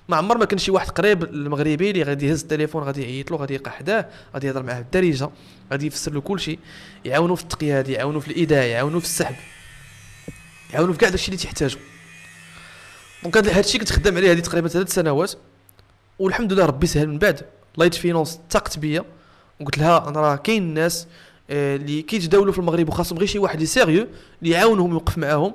[0.08, 3.36] ما عمر ما كان شي واحد قريب المغربي اللي غادي يهز التليفون غادي يعيط له
[3.36, 5.30] غادي يلقى حداه غادي يهضر معاه بالدارجة
[5.72, 6.58] غادي يفسر له كل شيء
[7.04, 9.34] يعاونوا في التقياد يعاونوا في الايداع يعاونوا في السحب
[10.72, 11.78] يعاونوا في كاع داكشي اللي تيحتاجو
[13.22, 15.32] Donc هذا الشيء كنت خدام عليه هذه تقريبا ثلاث سنوات
[16.18, 17.40] والحمد لله ربي سهل من بعد.
[17.76, 19.04] Lite Finance ثقت بيا
[19.60, 21.06] وقلت لها أنا راه كاين ناس
[21.50, 24.06] اللي كيتداولوا في المغرب وخاصهم غير شي واحد اللي sérieux
[24.42, 25.54] اللي يعاونهم يوقف معاهم.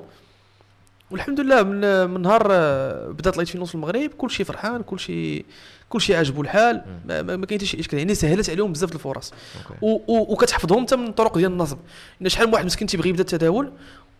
[1.12, 5.00] والحمد لله من من نهار آه، بدات Lite Finance في المغرب كل شيء فرحان كل
[5.00, 5.46] شيء
[5.90, 6.84] كل شيء عاجبو الحال.
[7.06, 8.00] ما, ما, كاين حتى شي إشكال.
[8.00, 9.34] يعني سهلت عليهم بزاف الفرص.
[9.82, 11.78] وكتحفظهم حتى من الطرق ديال النصب.
[12.20, 13.72] لأن شحال من واحد مسكين تيبغي يبدا التداول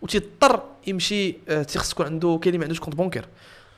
[0.02, 3.24] وتيضطر يمشي آه، تيخص يكون عنده كاين اللي ما عندوش compte bancaire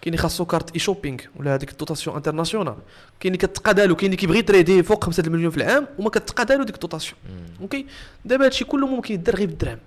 [0.05, 2.75] كاين اللي خاصو carte e-shopping ولا هذيك ال dotation internationale.
[3.21, 6.55] كاين اللي كتقادى له كاين اللي كيبغي trader فوق 5 المليون في العام وما كتقادى
[6.55, 7.19] له ديك ال dotation.
[7.61, 7.87] OK؟
[8.25, 9.79] دابا هادشي كله ممكن يدار غير بالدرهم.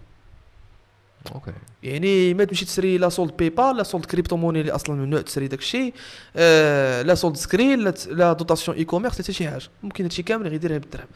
[1.36, 1.52] OK.
[1.84, 5.60] يعني ما تمشي تشري لا solde PayPal لا solde crypto-monnaie اللي أصلا ممنوع تشري داك
[5.60, 5.94] الشيء
[6.36, 9.70] آه لا solde Skrill لا, dotation e-commerce حتى شي حاجة.
[9.84, 11.08] ممكن هادشي كامل غيديرها بالدرهم.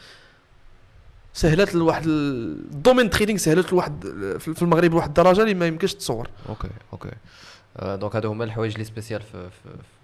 [1.34, 4.06] سهلات لواحد ال- ال domaine trading سهلات لواحد
[4.40, 6.28] في المغرب لواحد الدرجة اللي ما يمكنش تصور.
[6.50, 7.10] OK OK.
[7.80, 9.50] Donc هادو هما الحوايج اللي spécial في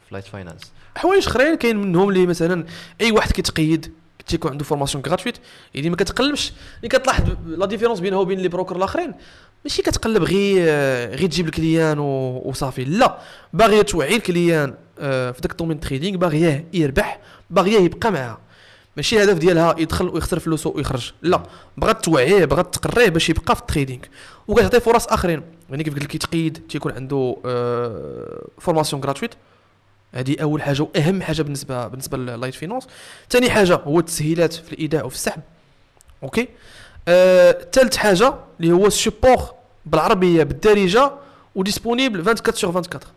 [0.07, 2.65] في لايت فاينانس حوايج اخرين كاين منهم اللي مثلا
[3.01, 3.93] أي واحد كيتقيد
[4.27, 5.35] تيكون عنده formation gratuite
[5.75, 6.53] يعني ما كتقلبش.
[6.77, 9.13] اللي كتلاحظ la différence بينها وبين les brokers الآخرين.
[9.63, 10.65] ماشي كتقلب غير
[11.09, 12.83] غير تجيب ال client وصافي.
[12.83, 13.17] لا.
[13.53, 18.37] باغيه توعي ال client آه، في داك ال domaine trading باغيه يربح باغيه يبقى معاها
[18.97, 21.13] ماشي الهدف ديالها يدخل ويخسر فلوسه ويخرج.
[21.21, 21.43] لا
[21.77, 24.01] بغات توعيه بغات تقريه باش يبقى في ال trading
[24.47, 25.41] وكتعطيه فرص آخرين.
[25.69, 29.31] يعني كيف قلت لك كيتقيد تيكون عنده آه، formation gratuite
[30.13, 32.87] هذه أول حاجة وأهم حاجة بالنسبة بالنسبة ل LiteFinance
[33.29, 35.41] ثاني حاجة هو التسهيلات في الإيداع وفي السحب.
[36.23, 36.47] OK؟
[37.71, 39.39] ثالث آه حاجة اللي هو ال support
[39.85, 41.11] بالعربية بالدارجة
[41.55, 43.13] و disponible 24 sur 24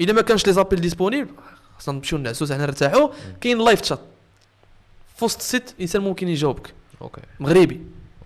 [0.00, 1.30] إذا ما كانش les appels disponibles
[1.78, 3.08] خاصنا نمشيو نعسو حنا نرتاحوا
[3.40, 4.00] كاين live chat
[5.18, 6.74] في وسط ال site الانسان ممكن يجاوبك.
[7.02, 7.20] OK.
[7.40, 7.80] مغربي.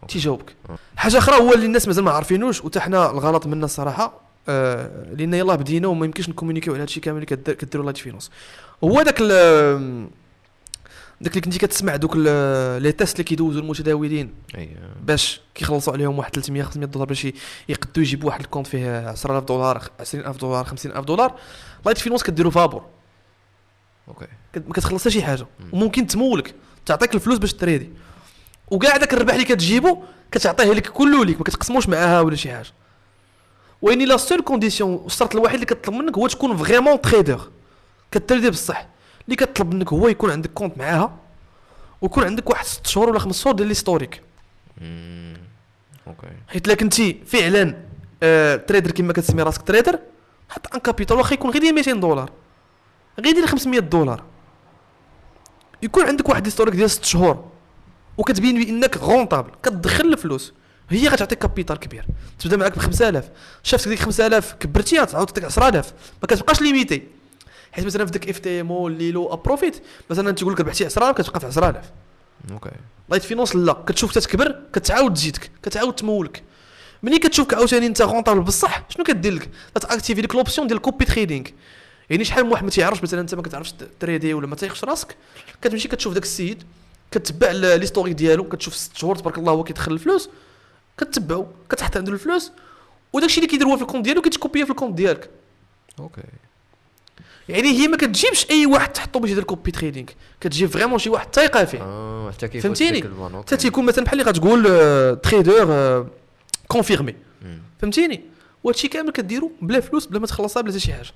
[0.08, 0.54] تيجاوبك.
[0.96, 5.34] حاجة أخرى هو اللي الناس مازال ما عارفينوش وتا حنا الغلط منا الصراحة آه لأن
[5.34, 8.30] يلاه بدينا وما يمكنش ن communiquيو على هادشي كامل اللي كدير- كديروا LiteFinance
[8.84, 9.22] هو داك
[11.20, 14.34] داك اللي كنتي كتسمع دوك les tests اللي كيدوزوا المتداولين.
[15.04, 17.24] باش كيخلصوا عليهم واحد 300 500 دولار باش
[17.68, 21.34] يقدوا يجيبوا واحد الكونت فيه 10000 دولار 20000 دولار 50000 دولار.
[21.86, 22.84] LiteFinance كديروا فابور.
[24.08, 24.26] OK.
[24.56, 26.54] ما كتخلص شي حاجة وممكن تمولك.
[26.86, 27.90] تعطيك الفلوس باش trader
[28.70, 29.98] وكاع داك الربح اللي كتجيبو
[30.32, 32.68] كتعطيه لك كله ليك ما كتقسموش معاها ولا شي حاجة.
[33.82, 37.40] ويني la seule condition الشرط الوحيد اللي كطلب منك هو تكون vraiment trader
[38.10, 38.86] كت tradeي بصح.
[39.24, 41.16] اللي كطلب منك هو يكون عندك compte معاها
[42.00, 44.22] ويكون عندك واحد 6 شهور ولا 5 شهور ديال ال historique
[44.80, 45.36] مم.
[46.06, 47.76] OK حيت الا كنتي فعلا
[48.22, 49.98] آه trader كما كتسمي راسك trader
[50.48, 52.30] حط un capital واخا يكون غير ديال 200 دولار.
[53.20, 54.22] غير ديال 500 دولار.
[55.82, 57.44] يكون عندك واحد historique ديال ست شهور
[58.18, 60.52] وكتبين بأنك rentable كتدخل الفلوس
[60.90, 62.04] هي غتعطيك capital كبير.
[62.38, 63.24] تبدا معاك ب 5000
[63.62, 65.92] شافت ديك 5000 كبرتيها تعاود تعطيك 10000
[66.22, 67.02] ما كتبقاش limité
[67.72, 71.90] حيت مثلا في ديك FTMO ليلو ابروفيت مثلا تقول لك ربحتي 10000 كتبقى في 10000
[72.52, 72.70] OK.
[73.08, 76.42] LiteFinance لا كتشوف تتكبر كتعاود تزيدك كتعاود تمولك.
[77.02, 81.04] ملي كتشوفك عاوتاني أنت rentable بصح شنو كدير لك؟ ت activer ديك l'option ديال copy
[81.04, 81.44] trading
[82.10, 85.16] يعني شحال من واحد ما تيعرفش مثلا أنت ما كتعرفش trader ولا ما تايخش راسك
[85.62, 86.62] كتمشي كتشوف داك السيد
[87.10, 90.28] كتبع l'historique ديالو كتشوف ست شهور تبارك الله هو كيدخل الفلوس
[90.98, 92.52] كتبعو كتحط عنده الفلوس
[93.12, 95.30] وداكشي اللي كيدير هو في ال compte ديالو كيت copierه في ال compte ديالك.
[95.98, 96.22] OK.
[97.48, 100.08] يعني هي ما كتجيبش أي واحد تحطو باش يدير copy trading
[100.40, 101.78] كتجيب vraiment شي واحد تايقه فيه.
[101.80, 103.04] آه حتى كيفوت فهمتيني؟
[103.38, 106.06] حتى تيكون مثلا بحال اللي غتقول آه، trader
[106.68, 107.14] confirmé.
[107.80, 108.20] فهمتيني؟
[108.64, 111.10] وهادشي كامل كديرو بلا فلوس بلا ما تخلصها بلا حتى شي حاجة.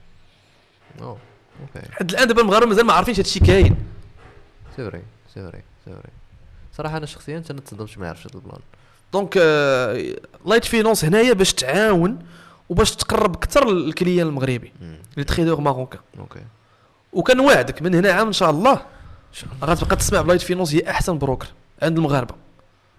[1.03, 1.19] أوه،
[1.61, 1.89] OK.
[1.93, 3.77] حد الآن دابا المغاربه مازال ما عارفينش هادشي كاين.
[4.77, 5.03] C'est vrai
[5.35, 6.13] c'est vrai c'est vrai
[6.77, 8.61] صراحة أنا شخصيا أنا تصدمت ما نعرفش هذا ال plan.
[9.13, 12.19] Donc آه، LiteFinance هنايا باش تعاون
[12.69, 14.73] وباش تقرب أكثر لل client المغربي.
[15.17, 16.01] les traders marocains.
[16.19, 16.41] OK.
[17.13, 18.83] وكنوعدك من هنا عام إن شاء الله
[19.65, 21.47] غتبقى تسمع ب LiteFinance هي أحسن broker
[21.83, 22.35] عند المغاربة.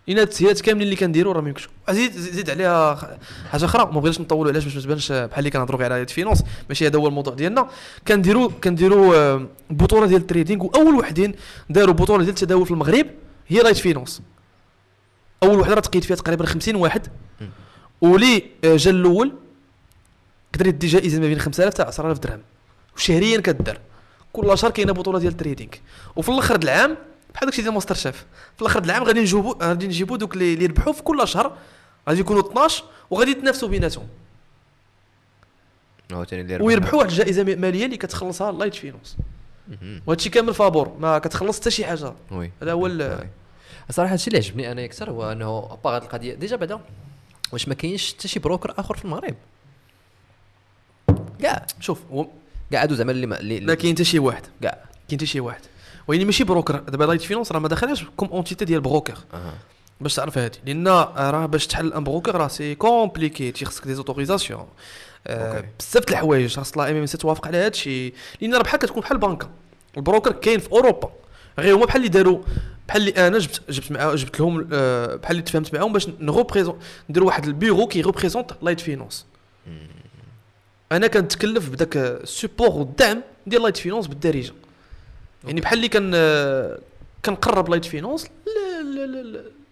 [0.07, 1.69] لأن هاد التسهيلات كاملين اللي كنديروا راه ما يمكنش.
[1.89, 2.95] زيد زيد عليها
[3.51, 6.43] حاجة أخرى ما بغيتش نطولوا علاش باش ما تبانش بحال اللي كنهضروا غير على Finance
[6.69, 7.69] ماشي هذا هو الموضوع ديالنا.
[8.07, 11.35] كنديروا كنديروا آه، بطولة ديال ال trading وأول وحدين
[11.69, 13.05] داروا بطولة ديال التداول في المغرب
[13.47, 14.21] هي LiteFinance
[15.43, 17.07] أول وحدة راه تقيت فيها تقريبا 50 واحد.
[18.01, 19.33] ولي آه، جا الأول
[20.55, 22.41] قدر يدي جائزة ما بين 5000 حتى 10000 درهم.
[22.95, 23.79] وشهريا كدار.
[24.33, 25.69] كل شهر كاينة بطولة ديال ال trading.
[26.15, 26.97] وفي الأخر د العام
[27.37, 28.25] بحال داكشي ديال ماستر شيف.
[28.55, 31.57] في الآخر العام غادي نجيبو غادي نجيبو دوك اللي اللي ربحوا في كل شهر
[32.09, 34.07] غادي يكونوا 12 وغادي يتنافسوا بيناتهم.
[36.61, 39.17] ويربحوا واحد الجائزة مالية اللي كتخلصها LiteFinance
[39.67, 40.01] مهم.
[40.07, 42.13] وهادشي كامل فابور ما كتخلص حتى شي حاجة.
[42.31, 42.51] Oui.
[42.61, 43.27] هذا هو ال- Oui.
[43.89, 46.79] صراحة هادشي اللي عجبني أنا أكثر هو أنه à part هاد القضية déjà بعدا
[47.51, 49.35] واش ما كاينش حتى شي broker آخر في المغرب.
[51.41, 51.65] كاع.
[51.79, 52.01] شوف
[52.71, 54.43] كاع هادو زعما اللي ما اللي ما كاين حتى شي واحد.
[54.61, 54.71] كاع.
[55.09, 55.61] كاين حتى شي واحد.
[56.07, 56.79] ويعني ماشي broker.
[56.79, 59.17] دابا LiteFinance راه ما دخلهاش comme entité ديال broker.
[60.01, 60.59] باش تعرف هادي.
[60.65, 64.67] لأن راه باش تحل un broker راه c'est compliqué تيخصك des autorisations.
[65.79, 66.55] بزاف د الحوايج.
[66.55, 69.49] خاص l'AMMC توافق على هادشي لأن راه بحال كتكون بحال بنكة.
[69.97, 71.11] ال broker كاين في أوروبا.
[71.59, 72.39] غير هما بحال اللي داروا
[72.87, 76.25] بحال اللي أنا جبت جبت مع جبت لهم آه، بحال اللي تفاهمت معاهم باش ن
[76.25, 79.25] représente نديروا واحد bureau qui représente LiteFinance.
[80.91, 84.53] أنا كنتكلف بداك ال support والدعم ديال LiteFinance بالدارجة.
[85.45, 86.79] يعني بحال اللي كان آه،
[87.25, 88.27] كنقرب LiteFinance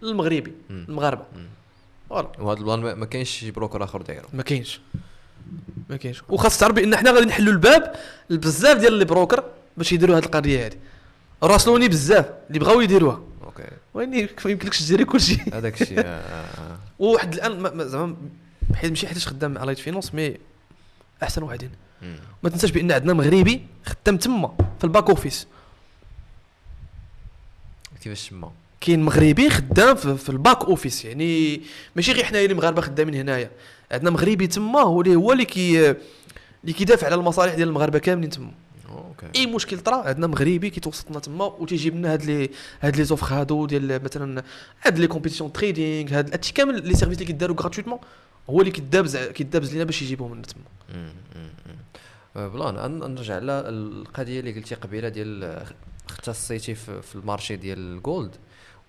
[0.02, 0.54] للمغربي.
[0.70, 1.24] المغاربة.
[2.10, 2.28] Voilà.
[2.40, 4.28] وهذا ال plan ما- كاينش شي broker آخر دايرو.
[4.34, 4.80] ما كاينش.
[5.90, 6.22] ما كاينش.
[6.30, 7.96] وخاص تعرف بأن حنا غادي نحلوا الباب
[8.30, 9.44] لبزاف ديال les brokers
[9.78, 10.74] باش يديروا هذه القضية هذه
[11.44, 13.22] راسلوني بزاف اللي بغاو يديروها.
[13.44, 13.64] OK.
[13.94, 15.38] واني ما يمكنلكش تجري كلشي.
[15.54, 16.78] هذاك الشيء آه، آه.
[17.00, 18.16] وواحد الآن ما- ما- زعما
[18.76, 20.38] حيت ماشي حيتاش خدام مع LiteFinance mais
[21.24, 21.70] أحسن واحدين.
[22.44, 25.48] ما تنساش بأن عندنا مغربي خدام تما في ال back office.
[28.06, 31.62] كيفاش تما كاين مغربي خدام في, في ال back office يعني
[31.96, 33.52] ماشي غير حنايا اللي مغاربة خدامين هنايا.
[33.92, 35.90] عندنا مغربي تما هو اللي هو اللي كي
[36.62, 38.52] اللي كيدافع على المصالح ديال المغاربة كاملين تما.
[38.90, 39.28] OK.
[39.40, 42.50] أي مشكل طرا عندنا مغربي كيتوسطنا تما وتيجيب لنا هاد لي
[42.82, 44.44] هاد les offres هادو ديال مثلا
[44.86, 48.00] هاد les compétitions trading هاد هادشي كامل les services اللي كيداروا gratuitement
[48.50, 50.64] هو اللي كيدابز كيدابز لينا باش يجيبهم لنا تما.
[52.48, 55.66] بلا أن- نرجع على القضية اللي قلتي قبيلة ديال
[56.10, 58.36] اختصيتي في, في ال marché ديال ال gold.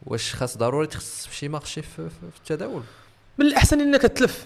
[0.07, 2.83] واش خاص ضروري تخصص في شي marché في, في, التداول؟
[3.39, 4.45] من الأحسن إنك تألف.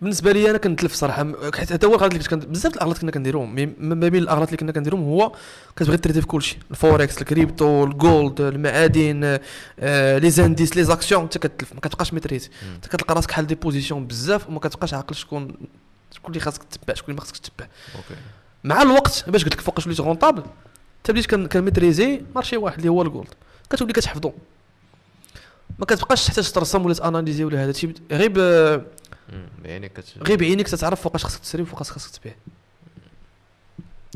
[0.00, 1.32] بالنسبة لي أنا كنتألف صراحة.
[1.54, 4.08] حيت هذا هو الغلط اللي كنت كن- بزاف د الأغلاط كنا كنديروهم مي- م- ما
[4.08, 5.32] بين الأغلاط اللي كنا كنديروهم هو
[5.76, 6.58] كتبغي trader في كلشي.
[6.70, 9.38] ال forex ال crypto ال gold المعادن
[9.80, 11.22] آه، les indices les actions.
[11.22, 11.72] انت كتتلف.
[11.72, 12.50] ما كتبقاش maîtriser.
[12.74, 15.54] انت كتلقى راسك حال des positions بزاف وما كتبقاش عاقل شكون
[16.14, 17.66] شكون اللي خاصك تتبع شكون اللي ما خاصكش تتبع.
[18.64, 20.42] مع الوقت باش قلت لك فوقاش وليت rentable.
[21.04, 23.28] حتى بديت كن- كن maîtriser marché واحد اللي هو ال gold
[23.70, 24.32] كتولي كتحفظو.
[25.78, 27.94] ما كتبقاش تحتاج ترسم ولا ت analyser ولا هذا الشيء.
[28.10, 28.84] غير ب-.
[29.64, 29.90] يعني
[30.22, 32.34] غير بعينيك تتعرف فوقاش خاصك تشري وفوقاش خاصك تبيع.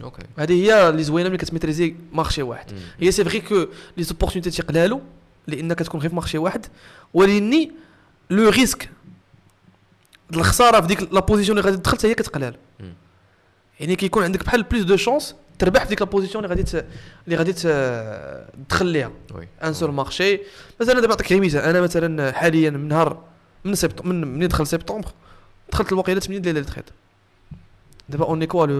[0.02, 0.22] OK.
[0.38, 2.72] هذه هي اللي زوينة ملي كت maîtriser marché واحد.
[2.72, 2.78] مم.
[3.00, 5.00] هي c'est vrai que les opportunités تيقلالو
[5.46, 6.66] لأن كتكون غير في marché واحد.
[7.14, 7.70] ولكن
[8.30, 8.90] le risque
[10.34, 12.54] الخسارة في ديك لا بوزيسيون اللي غادي تدخل حتى هي كتقلال.
[13.80, 16.84] يعني كيكون عندك بحال بلوس دو شونس تربح في ديك لا بوزيسيون اللي غادي
[17.26, 19.12] اللي غادي تدخل ليها.
[19.64, 20.40] ان سول مارشي
[20.80, 23.24] مثلا دابا نعطيك غير مثال أنا مثلا حاليا من نهار
[23.64, 25.08] من سبت من منين دخل سبتمبر
[25.72, 26.64] دخلت الوقيله 8 ديال لي
[28.08, 28.74] دابا اوني كوا لو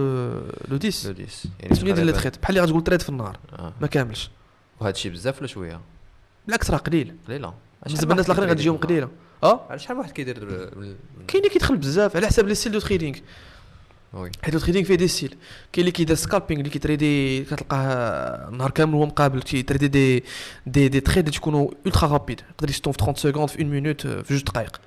[0.67, 3.37] لو 10 لو 10 يعني 8 ديال لي تريد بحال اللي غتقول تريد في النهار.
[3.59, 3.73] آه.
[3.81, 4.29] ما كاملش.
[4.79, 5.81] وهذا الشيء بزاف ولا شوية؟
[6.45, 7.15] بالعكس راه قليل.
[7.27, 7.53] قليلة.
[7.85, 9.09] بالنسبة للناس الآخرين غادي يجيهم قليلة.
[9.43, 9.65] آه.
[9.69, 10.39] على شحال واحد كيدير؟
[11.27, 12.15] كاين اللي كيدخل بزاف.
[12.15, 13.17] على حساب les styles de trading
[14.43, 15.39] حيت le trading فيه des styles كاين
[15.77, 20.23] اللي كيدير scalping اللي كي trader كتلقاه نهار كامل وهو مقابل كي trader des
[20.65, 24.07] des des trades اللي تكونوا ultra rapides يقدر يشتهم في 30 secondes في 1 minute
[24.07, 24.81] في جوج دقائق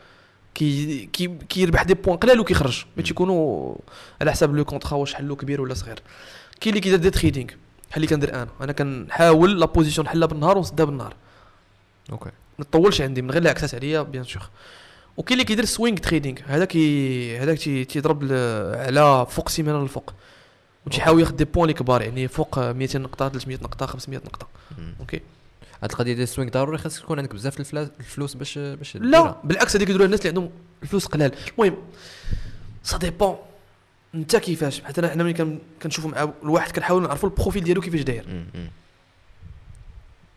[0.54, 3.74] كي كي كيربح des points قلال وكيخرج ما تيكونوا
[4.20, 5.98] على حساب le contrat واش حلو كبير ولا صغير
[6.60, 7.48] كاين اللي كيدير day trading
[7.90, 11.14] بحال اللي كندير أنا أنا كنحاول la position نحلها بالنهار ونسدها بالنهار
[12.12, 14.42] OK ما تطولش عندي من غير العكسات عليا bien sûr
[15.16, 16.64] وكاين اللي كيدير swing trading هذا
[17.54, 18.22] كي تيضرب
[18.76, 20.14] على فوق سيمانة الفوق
[20.86, 24.48] وتيحاول ياخذ des points اللي كبار يعني فوق 200 نقطة 300 نقطة 500 نقطة.
[25.00, 25.20] OK؟
[25.82, 27.60] هاد القضية ديال ال swing ضروري خاصك يكون عندك بزاف
[28.00, 29.36] الفلوس باش باش لا.
[29.44, 30.50] بالعكس هذيك يديروها الناس اللي عندهم
[30.82, 31.32] الفلوس قلال.
[31.58, 31.76] المهم
[32.82, 33.36] ça dépend
[34.14, 38.00] انت كيفاش؟ حتى حنا ملي كن- كنشوفوا مع الواحد كنحاول نعرفوا ال profil ديالو كيفاش
[38.00, 38.44] داير.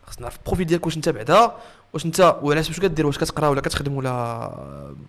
[0.06, 1.56] خاصنا نعرف ال profil ديالك واش انت بعدا.
[1.96, 4.10] واش انت وعلاش واش كدير واش كتقرا ولا كتخدم ولا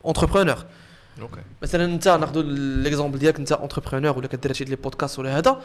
[0.05, 0.57] entrepreneur
[1.21, 5.61] OK مثلا انت ناخذ l'exemple ديالك انت entrepreneur ولا كدير هادشي les podcasts ولا هذا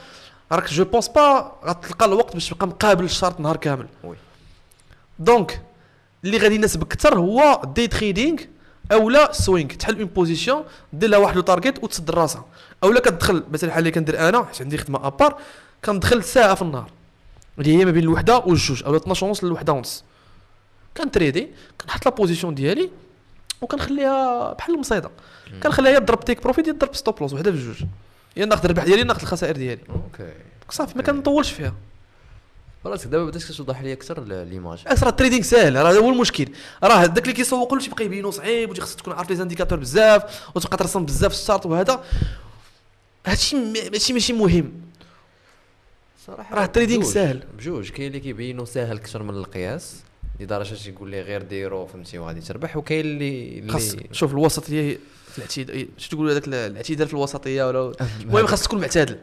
[0.53, 3.87] راك je pense pas غتلقى الوقت باش تبقى مقابل ال chart نهار كامل.
[4.05, 4.17] oui
[5.19, 5.62] donc
[6.25, 8.38] اللي غادي يناسبك أكثر هو day trading
[8.93, 12.45] اولا swing تحل une position دير لها واحد le target وتسد راسها.
[12.85, 15.38] اولا كتدخل مثلا بحال اللي كندير أنا حيت عندي خدمة à part
[15.85, 16.91] كندخل ساعة في النهار.
[17.59, 20.05] اللي هي ما بين الوحدة والجوج اولا 12 ونص للوحدة ونص.
[20.97, 21.49] كن trader
[21.81, 22.91] كنحط la position ديالي
[23.61, 25.11] وكنخليها بحال المصيدة.
[25.63, 27.85] كنخليها يا تضرب take profit يا تضرب stop loss وحدة في جوج
[28.37, 29.83] يا ناخذ الربح ديالي ناخذ الخسائر ديالي.
[29.91, 30.33] OK.
[30.71, 31.75] صافي ما كنطولش فيها.
[32.85, 36.49] خلاص دابا بدات كتوضح لي أكثر l'image راه ال trading ساهل راه هذا هو المشكل.
[36.85, 40.51] راه داك اللي كيسوقوا له تيبقى يبينو صعيب وتي خاصك تكون عارف les indicateurs بزاف
[40.57, 42.05] وتبقى ترسم بزاف ال chart وهذا.
[43.27, 43.57] هادشي
[43.91, 44.73] ماشي ماشي مهم.
[46.27, 47.43] صراحة راه التريدينغ بجوج- ساهل.
[47.59, 47.91] بجوج.
[47.91, 49.97] كاين اللي كيبينوا ساهل أكثر من القياس.
[50.40, 55.88] لدرجة تيقول لي غير ديرو فهمتي وغادي تربح وكاين اللي خاص شوف الوسطية في الاعتدال
[55.99, 59.18] شو تقول هذاك الاعتدال في الوسطية ولا المهم خاص تكون معتدل.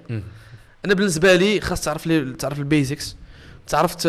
[0.85, 3.15] أنا بالنسبة لي خاص تعرف les تعرف ال basics
[3.67, 4.07] تعرف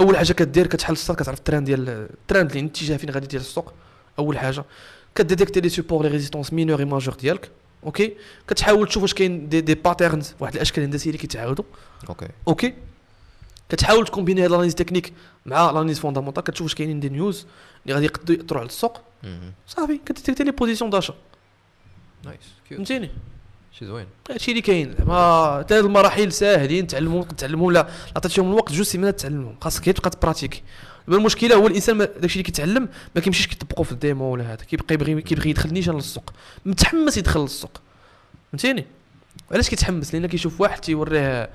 [0.00, 3.72] أول حاجة كدير كتحل السطر كتعرف الترند ديال الترند اللي الاتجاه فين غادي ديال السوق.
[4.18, 4.64] أول حاجة.
[5.14, 7.50] ك détecter les supports les résistances mineures et majeures ديالك
[7.84, 8.14] OK؟
[8.48, 11.64] كتحاول تشوف واش كاين des, des patterns واحد الأشكال الهندسيه اللي كيتعاودوا.
[12.08, 12.28] OK.
[12.48, 12.74] OK؟
[13.70, 15.12] كتحاول ت combiner هاد l'analyse technique
[15.46, 17.46] مع l'analyse fondamentale كتشوف واش كاينين des news
[17.82, 19.00] اللي غادي يقدروا ياثروا على السوق.
[19.66, 21.14] صافي ك détecter les positions d'achat
[22.24, 22.38] نايس
[22.70, 23.10] فهمتيني؟
[23.78, 24.06] شي زوين.
[24.30, 24.94] هادشي اللي كاين.
[24.98, 29.54] زعما حتى هاد المراحل ساهلين تعلموا تعلموا لا عطيتهم الوقت جوج semaineات تعلمهم.
[29.60, 30.62] خاصك غير تبقى ت pratiquer
[31.08, 34.64] المشكلة هو الإنسان داكشي اللي كيتعلم ما كيمشيش كيطبقو في ال démo ولا هذا.
[34.64, 36.32] كيبقى يبغي كيبغي يدخل نيشان للسوق.
[36.66, 37.80] متحمس يدخل للسوق.
[38.52, 38.86] فهمتيني؟
[39.52, 41.50] علاش كيتحمس؟ لأن كيشوف واحد تيوريه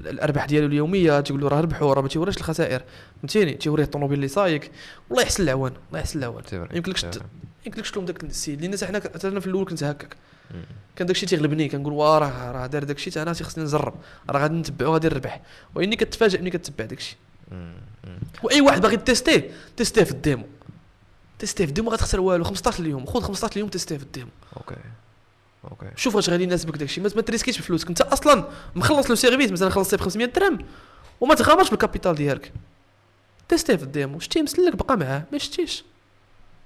[0.00, 2.82] الأرباح ديالو اليومية تيقول له راه ربحوا راه ما تيوريش الخسائر.
[3.18, 4.60] فهمتيني؟ تيوريه الطوموبيل اللي سايق
[5.10, 6.44] والله يحسن العون الله يحسن العوان.
[6.72, 7.06] يمكنلكش.
[7.66, 8.62] يمكنلكش تلوم داك السيد.
[8.62, 10.16] لأن حنا أنا في الأول كنت هكاك.
[10.96, 13.94] كان داكشي تيغلبني كنقول واه راه راه دار داكشي حتى أنا تيخصني نجرب.
[14.30, 15.40] راه غادي نتبعو غادي نربح.
[15.74, 17.16] وإني كتفاجئ ملي كتبع داكشي.
[18.42, 20.44] وأي واحد باغي teste-le teste-le في ال démo.
[21.38, 22.44] teste-le في ال démo غتخسر والو.
[22.44, 23.06] 15 اليوم.
[23.06, 24.30] خذ 15 اليوم teste-le في ال démo.
[24.56, 24.74] OK.
[25.70, 25.90] OK.
[25.96, 27.00] شوف واش غادي يناسبك داكشي.
[27.00, 30.58] ما ت risquer ش بفلوسك انت أصلا مخلص le service مثلا خلصتيه ب 500 درهم
[31.20, 32.52] وما تغامرش بال capital ديالك.
[33.48, 34.18] teste-le في ال démo.
[34.18, 35.24] شتي مسلك بقى معاه.
[35.32, 35.84] ما شتيش.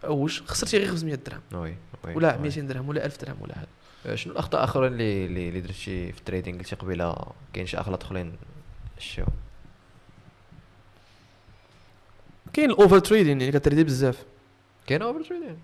[0.05, 1.41] اوج خسرتي غير 500 درهم.
[1.53, 2.43] oui oui voilà oui.
[2.43, 3.67] 200 درهم ولا 1000 درهم ولا هذا.
[4.07, 7.17] آه، شنو الأخطاء الأخرين اللي اللي درتي في ال trading؟ قلتي قبيلة
[7.53, 8.33] كاين شي اغلاط أخرين؟
[8.99, 9.23] شو؟
[12.53, 14.25] كاين ال overtrading يعني كتريدي بزاف.
[14.87, 15.57] كاين overtrading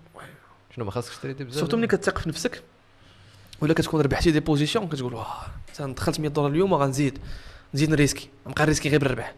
[0.75, 2.63] شنو ما خاصكش تريدي بزاف؟ surtout ملي كتثق في نفسك.
[3.63, 5.45] ولا كتكون ربحتي des positions كتقول واه
[5.79, 7.19] دخلت 100 دولار اليوم غنزيد
[7.73, 9.33] نزيد نريسكي نبقى نريسكي غير بالربح.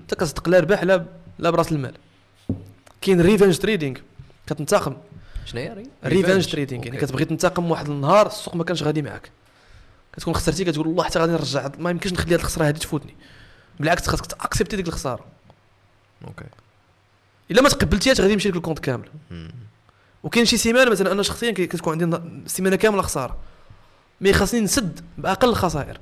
[0.00, 1.06] انت كتصدق لا ربح لا
[1.38, 1.94] لا براس المال.
[3.00, 3.96] كاين revenge trading
[4.46, 4.96] كتنتقم.
[5.44, 6.98] شنو هي revenge trading يعني.
[6.98, 9.30] كتبغي تنتقم واحد النهار السوق ما كانش غادي معاك.
[10.12, 13.14] كتكون خسرتي كتقول والله حتى غادي نرجع ما يمكنش نخلي هاد الخساره هادي تفوتني.
[13.80, 15.24] بالعكس خاصك تأكسبتي ديك الخسارة.
[16.24, 16.44] OK.
[17.50, 19.08] إلا ما تقبلتيهاش غادي يمشي لك ال compte كامل.
[20.22, 23.36] وكاين شي سيمانة مثلا أنا شخصيا كتكون عندي سيمانة كاملة خسارة.
[24.20, 25.98] mais خاصني نسد بأقل الخسائر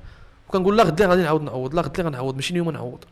[0.48, 3.04] وكنقول لا غدي غادي نعاود نعوض لا غدي غنعوض ماشي اليوم نعوض.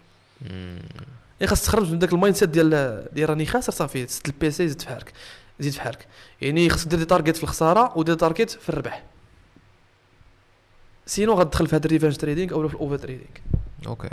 [0.42, 4.68] يعني خاص تخرج من داك ال mindset ديال ديال راني خاسر صافي سد ال PC
[4.68, 5.12] زيد في حالك
[5.60, 6.06] زيد في حالك.
[6.40, 9.04] يعني خاصك دير des targets في الخسارة ودير target في الربح.
[11.06, 13.28] sinon غتدخل في هذا ال revenge trading أو في ال overtrading.
[13.86, 14.08] OK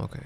[0.00, 0.20] OK.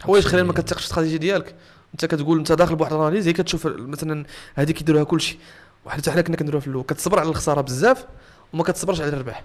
[0.00, 1.54] حوايج أخرين ما كتثقش في الاستراتيجيه ديالك.
[1.94, 5.38] أنت كتقول أنت داخل بواحد ال analyse هي كتشوف مثلا هذه كيديروها كلشي.
[5.84, 6.84] واحد حتى حنا كنا كنديروها في الأول.
[6.84, 8.06] كتصبر على الخسارة بزاف
[8.52, 9.44] وما كتصبرش على الربح.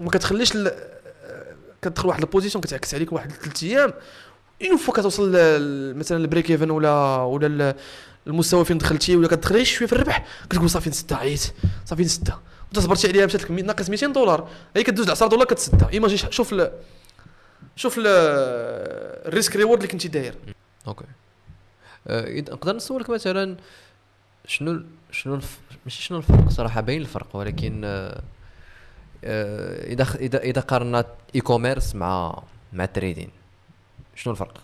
[0.00, 0.98] وما كتخليش ال-
[1.82, 3.92] كتدخل واحد ال position كتعكس عليك واحد ثلاث أيام.
[4.68, 7.74] une fois كتوصل ل- مثلا ال break-even ولا ولا ال-
[8.26, 11.52] المستوى فين دخلتي ولا كتدخل غير شوية في الربح كتقول صافي نسدها عييت.
[11.84, 14.48] صافي نسدها وانت صبرتي عليها مشات لك ناقص 200 دولار.
[14.76, 16.72] هي كدوز 10 دولار كتسدها ايماجي شوف ال
[17.76, 18.04] شوف ال-
[19.28, 20.34] ال risk reward اللي كنتي داير.
[20.86, 21.04] OK.
[22.06, 23.56] إذا نقدر نسولك مثلا
[24.46, 25.40] شنو شنو.
[25.84, 28.22] ماشي شنو الفرق صراحة باين الفرق ولكن آه،
[29.24, 33.30] آه، إذا اذا إذا قارنا e-commerce مع مع ال trading
[34.14, 34.60] شنو الفرق؟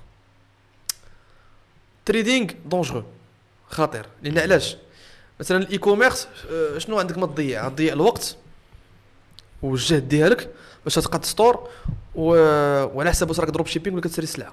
[2.05, 3.05] trading dangereux
[3.69, 4.07] خطير.
[4.23, 4.77] لأن علاش؟
[5.41, 8.37] مثلا ال e-commerce آه، شنو عندك ما تضيع؟ تضيع الوقت
[9.63, 10.51] والجهد ديالك
[10.85, 11.69] باش تقاد store
[12.15, 12.27] و...
[12.85, 14.53] وعلى حسب واش راك dropshipping ولا كتشري السلعه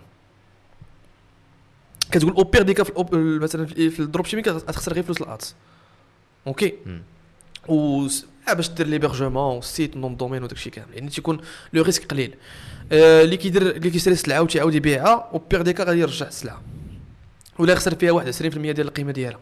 [2.11, 2.91] كتقول au pire des cas في.
[3.41, 5.55] مثلا في ال dropshipping غتخسر غير فلوس ال ads
[6.47, 6.73] OK.
[7.67, 8.07] و
[8.47, 10.93] باش دير l'hébergement و ال site nom de domaine وداكشي كامل.
[10.93, 11.41] يعني تيكون
[11.73, 12.35] le risque قليل.
[12.91, 16.61] اللي كيدير اللي كيشري السلعه وتيعاود يبيعها au pire des cas غادي يرجع السلعه
[17.59, 19.39] ولا يخسر فيها 21% ديال القيمة ديالها.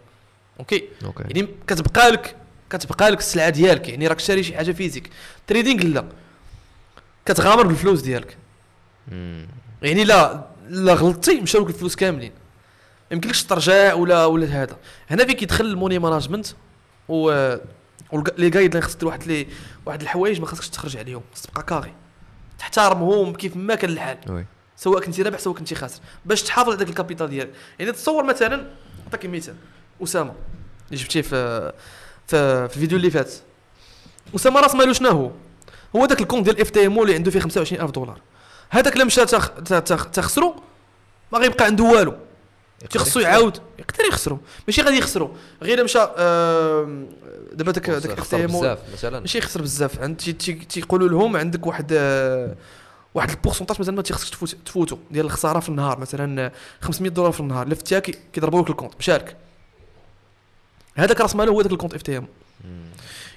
[0.60, 2.36] OK OK يعني كتبقى لك
[2.69, 3.89] كتبقى لك السلعه ديالك.
[3.89, 5.10] يعني راك شاري شي حاجة physique
[5.47, 6.05] trading لا.
[7.25, 8.38] كتغامر بالفلوس ديالك.
[9.82, 12.32] يعني لا لا غلطتي مشاو لك الفلوس كاملين.
[13.12, 14.78] يمكنلكش ترجع ولا ولا هذا.
[15.10, 16.47] هنا فين كيدخل ال money management
[17.10, 17.32] و
[18.38, 19.48] les guidelines خاصك دير واحد لي
[19.86, 21.93] واحد الحوايج ما خاصكش تخرج عليهم خاص تبقى carré
[22.60, 24.17] تحترمهم كيف ما كان الحال.
[24.78, 26.02] سواء كنتي رابح سواء كنتي خاسر.
[26.26, 27.52] باش تحافظ على داك ال capital ديالك.
[27.80, 28.67] يعني تصور مثلا
[29.06, 29.56] نعطيك مثال.
[30.04, 30.34] أسامة.
[30.91, 31.72] اللي جبتيه في
[32.28, 33.34] في, في الفيديو اللي فات.
[34.36, 35.32] أسامة راس مالو شنو هو؟
[35.95, 38.22] هو داك ال compte ديال FTM اللي عنده فيه 25000 دولار.
[38.69, 40.56] هذاك اللي مشى تخ- ت- تخ- تخسرو
[41.34, 42.15] ما غيبقى عنده والو.
[42.89, 45.31] تيخصو يعاود يقدر يخسرو ماشي غادي يخسرو.
[45.63, 45.99] غير مشى
[47.53, 48.19] دابا داك داك
[48.93, 49.19] مثلا.
[49.19, 49.99] ماشي يخسر بزاف.
[49.99, 52.55] عند تي- تي- تيقولوا لهم عندك واحد آه،
[53.15, 54.97] واحد ال pourcentage مثلا ما تيخصكش تفوت تفوتو.
[55.11, 57.67] ديال الخسارة في النهار مثلا آه، 500 دولار في النهار.
[57.67, 58.93] لفتيها كي- كيضربوا لك ال compte.
[58.99, 59.35] مشارك
[60.95, 62.27] هذاك راس ماله هو داك ال compte FTM.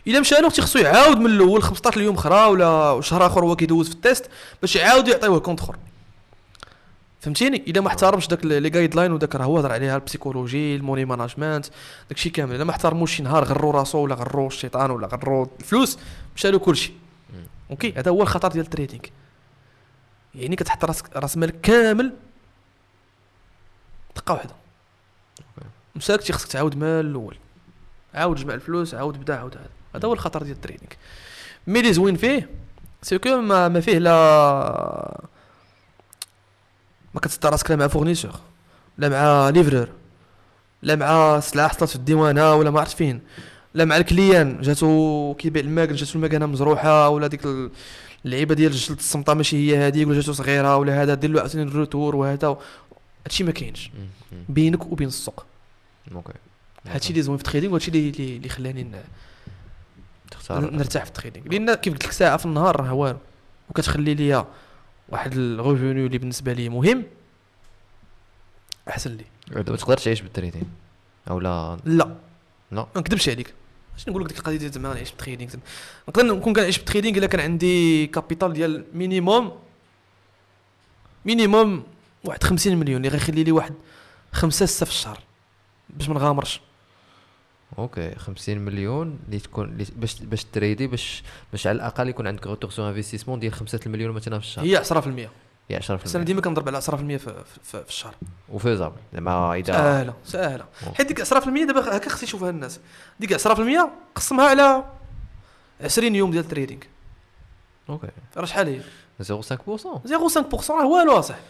[0.07, 3.89] إلا مشى له تيخصو يعاود من الأول 15 يوم أخرى ولا شهر آخر هو كيدوز
[3.89, 4.27] في ال test
[4.61, 5.77] باش يعاودوا يعطيوه compte أخر.
[7.23, 10.81] فهمتيني؟ الا ما احترمش داك les guidelines وداك راه هو هضر عليها ال psychologie ال
[10.81, 11.67] money management
[12.09, 12.55] داكشي كامل.
[12.55, 15.99] الا ما احترموش شي نهار غرو راسو ولا غرو الشيطان ولا غرو الفلوس
[16.37, 16.93] مشى له كلشي
[17.71, 19.03] OK؟ هذا هو الخطر ديال ال trading
[20.35, 22.13] يعني كتحط راسك راس مالك كامل
[24.17, 24.55] دقة واحدة
[25.95, 27.37] مساك تي خصك تعاود من الأول.
[28.15, 29.71] عاود جمع الفلوس عاود بدا عاود هذا.
[29.95, 30.91] هذا هو الخطر ديال ال trading
[31.67, 32.51] mais اللي زوين فيه؟
[33.03, 35.25] c'est que ما, ما فيه لا
[37.15, 38.33] ما كتصدى راسك لا مع fournisseur
[38.99, 39.89] لا مع livreur
[40.83, 43.21] لا مع سلعه حصلت في الديوانة ولا ما عرفت فين
[43.75, 44.61] لا مع ال client.
[44.61, 47.71] جاتو كيبيع الماكن جاتو الماكنه مجروحة ولا ديك ال-
[48.25, 51.63] اللعيبة ديال جلد الصمطه ماشي هي هذيك ولا جاتو صغيرة ولا هذا دير له عاوتاني
[51.63, 52.57] ال retour وهذا
[53.27, 53.91] هادشي ما كاينش.
[54.49, 55.45] بينك وبين السوق.
[56.15, 56.33] OK.
[56.87, 58.87] هادشي اللي زوين في ال trading وهادشي اللي اللي خلاني
[60.51, 63.19] نرتاح في ال trading لأن كيف قلت لك ساعة في النهار راه والو.
[63.71, 64.45] وكتخلي ليا
[65.09, 67.05] واحد revenu اللي بالنسبة لي مهم
[68.89, 69.25] أحسن لي.
[69.49, 70.71] دابا تقدر تعيش بال trading؟
[71.31, 72.17] أو لا؟ لا.
[72.71, 72.87] لا.
[72.95, 73.55] ما نكذبش عليك.
[73.97, 75.51] اش نقول لك ديك القضية ديال زعما نعيش بال trading.
[76.09, 79.59] نقدر نكون كنعيش بال trading إلا كان عندي capital ديال minimum
[81.25, 81.85] minimum
[82.25, 83.75] واحد 50 مليون اللي غيخلي لي واحد
[84.33, 85.19] خمسة ستة في الشهر
[85.91, 86.61] باش ما نغامرش.
[87.79, 92.71] OK 50 مليون اللي تكون باش باش تريدي باش باش على الأقل يكون عندك retour
[92.71, 94.65] sur investissement ديال 5 المليون مثلا في الشهر.
[94.65, 95.29] هي 10%
[95.71, 98.15] هي 10% بس أنا ديما كنضرب على 10% في, في, في, الشهر.
[98.49, 100.95] و faisable زعما إذا سهلة أوه.
[100.95, 101.35] حيت ديك 10%
[101.67, 102.81] دابا هكا خص يشوفها الناس.
[103.21, 103.51] ديك 10%
[104.15, 104.85] قسمها على
[105.81, 106.81] 20 يوم ديال ال trading
[107.89, 108.09] OK.
[108.37, 108.81] راه شحال هي؟
[109.23, 111.43] 0.5% 0.5% راه والو اصاحبي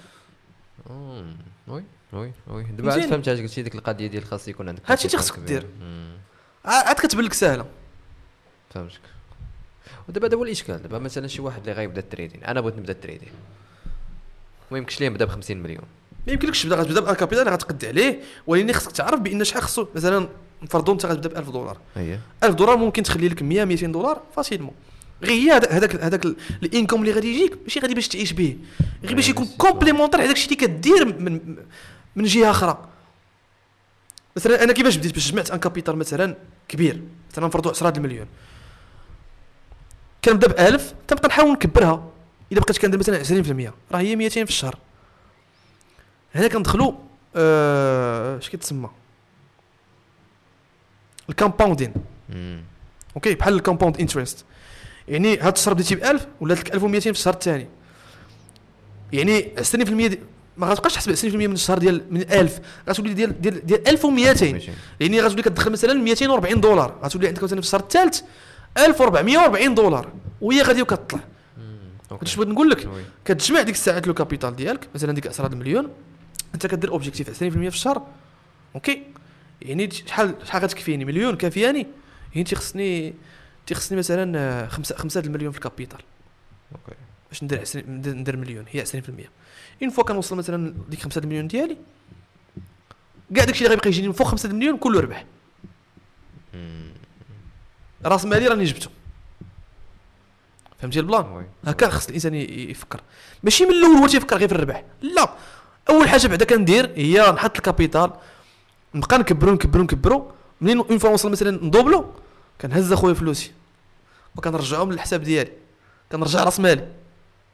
[0.91, 1.37] مم.
[1.69, 1.85] وي.
[2.13, 2.63] وي وي.
[2.63, 5.47] دابا عاد؟ فهمت علاش قلتي ديك القضية ديال خاص يكون عندك هادشي تخصك كبير.
[5.47, 5.67] دير.
[6.65, 7.67] عاد كتبان لك سهلة.
[8.71, 9.01] فهمتك.
[10.09, 10.83] ودابا هذا هو الإشكال.
[10.83, 12.45] دابا مثلا شي واحد اللي غيبدا ال trading.
[12.45, 13.29] أنا بغيت نبدا ال trading.
[14.71, 15.85] ما يمكنش ليه نبدا ب 50 مليون.
[16.27, 16.77] ما يمكنلكش تبدا.
[16.77, 20.29] غتبدا ب un capital غتقد عليه ولكن خصك تعرف بأن شحال خصو مثلا
[20.63, 21.79] نفرضوا أنت غتبدا ب 1000 دولار.
[21.97, 24.75] هي 1000 دولار ممكن تخلي لك 100 200 دولار facilement.
[25.23, 26.25] غير هي هذاك هذاك
[26.63, 28.57] ال income اللي غادي يجيك ماشي غادي باش تعيش به.
[29.05, 31.57] غير باش يكون c'est complémentaire هذاك الشيء اللي كدير من
[32.17, 32.89] من جهة أخرى.
[34.37, 36.37] مثلا أنا كيفاش بديت باش جمعت un capital مثلا
[36.69, 37.03] كبير؟
[37.33, 38.27] مثلا نفرضوا 10 المليون.
[40.25, 42.09] كنبدأ ب 1000 تنبقى نحاول نكبرها.
[42.53, 43.25] الا بقيت كندير مثلا
[43.69, 44.79] 20% راه هي 200 في الشهر.
[46.35, 46.93] هنا كندخلوا
[47.37, 48.91] آه، اش كيتسمى
[51.29, 51.95] ال compounding.
[53.17, 54.45] أوكي بحال ال compound interest.
[55.09, 57.69] يعني هاد الشهر بديتي ب 1000 ولات لك 1200 في الشهر الثاني.
[59.13, 60.21] يعني 20% دي
[60.57, 64.61] ما غتبقاش تحسب 20% من الشهر ديال من 1000 غتولي ديال ديال ديال 1200
[65.01, 66.99] يعني غتولي كتدخل مثلا 240 دولار.
[67.05, 68.21] غتولي عندك مثلا في الشهر الثالث
[68.79, 70.13] 1440 دولار.
[70.41, 71.21] وهي غادي وكتطلع.
[72.23, 72.89] اش بغيت نقول لك.
[73.25, 75.89] كتجمع ديك الساعات le capital ديالك مثلا ديك 10 المليون
[76.55, 78.07] أنت كدير objectif 20% في الشهر.
[78.75, 79.03] okay؟
[79.63, 81.87] يعني شحال شحال غتكفيني؟ مليون كافياني؟
[82.35, 83.15] يعني تيخصني
[83.67, 86.01] تيخصني مثلا آه، خمسة خمسة د المليون في ال capital.
[86.73, 86.97] okay.
[87.29, 88.65] باش ندير 20 ندير ندير مليون.
[88.71, 88.91] هي 20%
[89.83, 91.77] une fois كنوصل مثلا ديك 5 د المليون ديالي
[93.35, 95.25] كاع داكشي اللي غيبقى يجيني من فوق 5 د المليون كله ربح.
[98.05, 98.91] راس مالي راني جبته.
[100.81, 101.47] فهمتي ال plan.
[101.67, 103.01] هكا خص الإنسان يفكر.
[103.43, 104.85] ماشي من الأول هو تيفكر غير في الربح.
[105.03, 105.35] لا.
[105.91, 108.13] أول حاجة بعدا كندير هي نحط ال capital.
[108.95, 110.33] نبقى نكبرو نكبرو نكبرو.
[110.61, 112.15] منين une fois نوصل مثلا ندوبلو
[112.61, 113.53] كنهز أخويا فلوسي.
[114.37, 115.53] وكنرجعهم للحساب ديالي.
[116.13, 116.89] كنرجع راس مالي.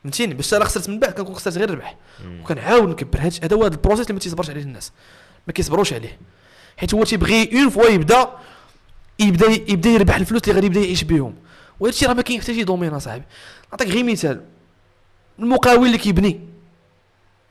[0.05, 1.97] فهمتيني؟ باش أنا خسرت من بعد كنكون خسرت غير الربح.
[2.43, 3.21] وكنعاود نكبر.
[3.21, 4.93] هذا هو هذا ال process اللي ما تيصبرش عليه الناس.
[5.47, 6.19] ما كيصبروش عليه.
[6.77, 8.29] حيت هو تيبغي une fois يبدا
[9.19, 11.35] يبدا يبدا يربح الفلوس اللي غادي يبدا يعيش بهم
[11.81, 13.25] وهذا الشيء راه ما كاين حتى شي domaine أصاحبي.
[13.73, 14.41] نعطيك غير مثال.
[15.39, 16.41] المقاول اللي كيبني.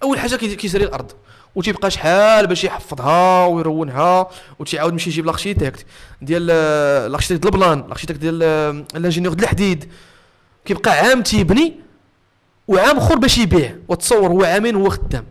[0.04, 1.12] أول حاجة كي- كيشري الأرض.
[1.56, 4.30] وتيبقى شحال باش يحفظها ويرونها
[4.60, 5.86] وتيعاود يمشي يجيب l'architecte
[6.22, 6.46] ديال
[7.12, 8.44] l'architecte ال plan l'architecte ديال
[8.96, 9.92] ال ingénieur ديال الحديد.
[10.66, 11.87] كيبقى عام تيبني.
[12.68, 15.26] وعام اخر باش يبيع وتصور هو عامين هو خدام.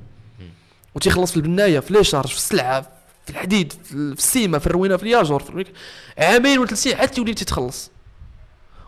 [0.94, 2.80] وتيخلص في البناية في les charges في السلعة
[3.24, 5.72] في الحديد في ال- في السيما في الروينة في الياجور في الويك-
[6.18, 7.90] عامين ولا ثلاث سنين عاد تولي تتخلص.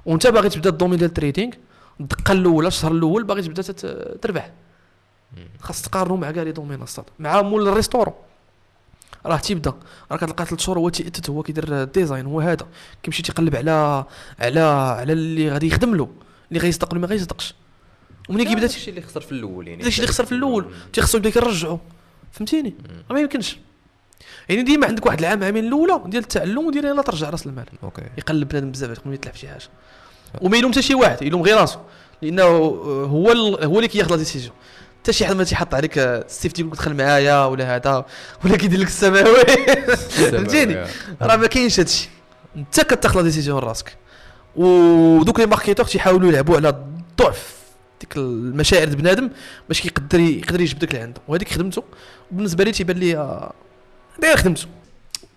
[0.06, 1.52] وانت باغي تبدا ال domaine ديال ال trading
[2.00, 3.62] الدقة الأولى الشهر الأول باغي تبدا
[4.22, 4.50] تربح.
[5.60, 8.14] خاص تقارنوا مع كاع les domaines ال صاد مع مول ال restaurant.
[9.26, 9.72] راه تيبدا.
[10.12, 12.66] راه كتلقى ثلاث شهور هو تيأتت هو كيدير ال design هو هذا.
[13.02, 14.04] كيمشي تيقلب على
[14.40, 16.08] على على اللي غادي يخدم له
[16.48, 17.54] اللي غيصدق ما غيصدقش.
[18.28, 19.82] ومنين كيبدا الشيء اللي خسر في الأول يعني.
[19.82, 20.66] داكشي اللي خسر في الأول.
[20.92, 21.78] تيخصو يبدا كيرجعو.
[22.32, 22.74] فهمتيني؟
[23.10, 23.58] راه ما يمكنش.
[24.48, 27.66] يعني ديما عندك واحد العام عامين الأولى ديال التعلم وديال يلاه ترجع رأس المال.
[27.82, 28.02] okay.
[28.18, 29.68] يقلب بنادم بزاف ما يتلعب شي حاجة.
[30.40, 31.78] وما يلوم حتى شي واحد يلوم غير راسو.
[32.22, 34.50] لأنه هو ال- هو اللي كياخذ la décision.
[35.02, 38.04] حتى شي حد ما تيحط عليك السيف تي يقول لك دخل معايا ولا هذا
[38.44, 39.44] ولا كيدير لك السماوي.
[40.30, 40.86] فهمتيني؟
[41.22, 42.08] راه ما كاينش هادشي
[42.56, 43.96] أنت كتاخذ la décision راسك.
[44.56, 46.84] ودوك les marketeurs تيحاولوا يلعبوا على
[47.18, 47.57] ضعف
[48.00, 49.30] ديك المشاعر بنادم
[49.68, 51.82] باش كيقدر يقدر يجبد داك اللي وهذيك خدمته.
[52.32, 53.52] وبالنسبة لي تيبان لي آه،
[54.22, 54.66] داير خدمته.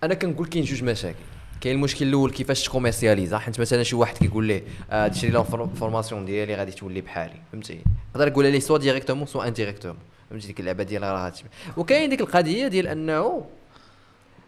[0.02, 1.18] أنا كنقول كاين جوج مشاكل.
[1.60, 6.24] كاين المشكل الأول كيفاش تكوميرسياليزا حيت مثلا شي واحد كيقول ليه آه تشري la formation
[6.24, 7.34] ديالي غادي تولي بحالي.
[7.52, 7.80] فهمتي؟
[8.14, 9.98] نقدر نقولها ليه soit directement soit indirectement
[10.30, 11.32] فهمتي؟ ديك اللعبة ديال راه
[11.76, 13.44] وكاين ديك القضية ديال أنه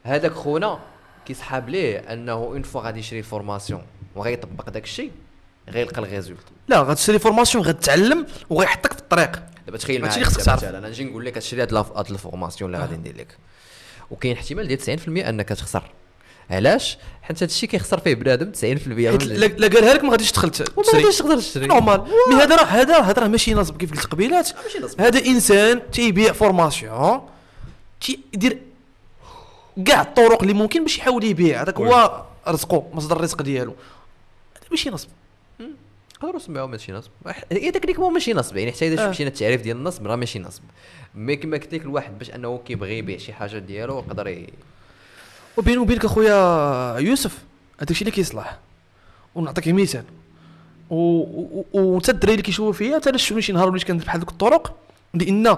[0.04, 0.78] هذاك خونا
[1.26, 3.82] كيسحاب ليه أنه une fois غادي يشري ال formation
[4.16, 5.10] وغيطبق داك الشيء
[5.68, 6.40] غيلقى ال résultat.
[6.68, 9.42] لا غتشري formation غتعلم وغيحطك في الطريق.
[9.66, 10.64] دابا تخيل معايا اللي خصك دابا تعرف.
[10.64, 13.36] مثلا نجي نقول لك تشري هاد هاد ال formation اللي غادي ندير لك.
[14.10, 15.90] وكاين احتمال ديال 90% أنك تخسر.
[16.50, 19.18] علاش؟ حيت هاد الشيء كيخسر فيه بنادم 90% حيت من
[19.58, 20.66] لا قالها لك ما غاديش تدخل تشري.
[20.94, 21.66] غاديش تقدر تشري.
[21.66, 22.00] normal.
[22.00, 24.50] mais هذا راه هذا هذا راه ماشي نصب كيف قلت قبيلات.
[25.00, 27.20] هذا إنسان تيبيع formation
[28.00, 28.58] تيدير
[29.86, 31.62] كاع الطرق اللي ممكن باش يحاول يبيع.
[31.62, 33.74] هذاك هو رزقه مصدر الرزق ديالو.
[34.56, 35.08] هذا ماشي نصب.
[36.16, 37.10] نقدروا نسمعوا ماشي نصب.
[37.52, 39.10] هي techniquement ماشي نصب يعني حتى إذا آه.
[39.10, 40.62] مشينا التعريف ديال النصب راه ماشي نصب.
[41.14, 44.52] mais كما قلت لك الواحد باش أنه كيبغي يبيع شي حاجة ديالو يقدر ي-
[45.56, 47.38] وبيني وبينك أخويا يوسف
[47.78, 48.58] هذاك الشيء اللي كيصلح.
[49.34, 50.04] ونعطيك مثال
[50.90, 54.20] و- و- وانت الدراري اللي كيشوفوا فيا حتى أنا شفتوني شي نهار وليت كندير بحال
[54.20, 54.76] دوك الطرق
[55.14, 55.56] لأن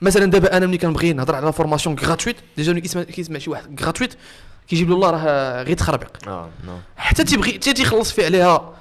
[0.00, 3.82] مثلا دابا أنا ملي كنبغي نهضر على formation gratuite déjà ملي كيسمع كيسمع شي واحد
[3.82, 4.14] gratuite
[4.68, 8.74] كيجيب له الله راه غير تخربق آه non حتى تيبغي حتى تيخلص فيه عليها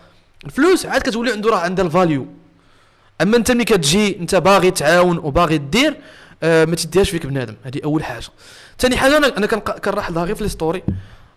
[0.45, 2.27] الفلوس عاد كتولي عنده راه عندها ال value.
[3.21, 5.97] أما أنت ملي كتجي أنت باغي تعاون وباغي دير
[6.43, 7.55] آه ما تديهاش فيك بنادم.
[7.63, 8.25] هذه أول حاجة.
[8.79, 10.84] ثاني حاجة أنا أنا كنلاحظها غير في les stories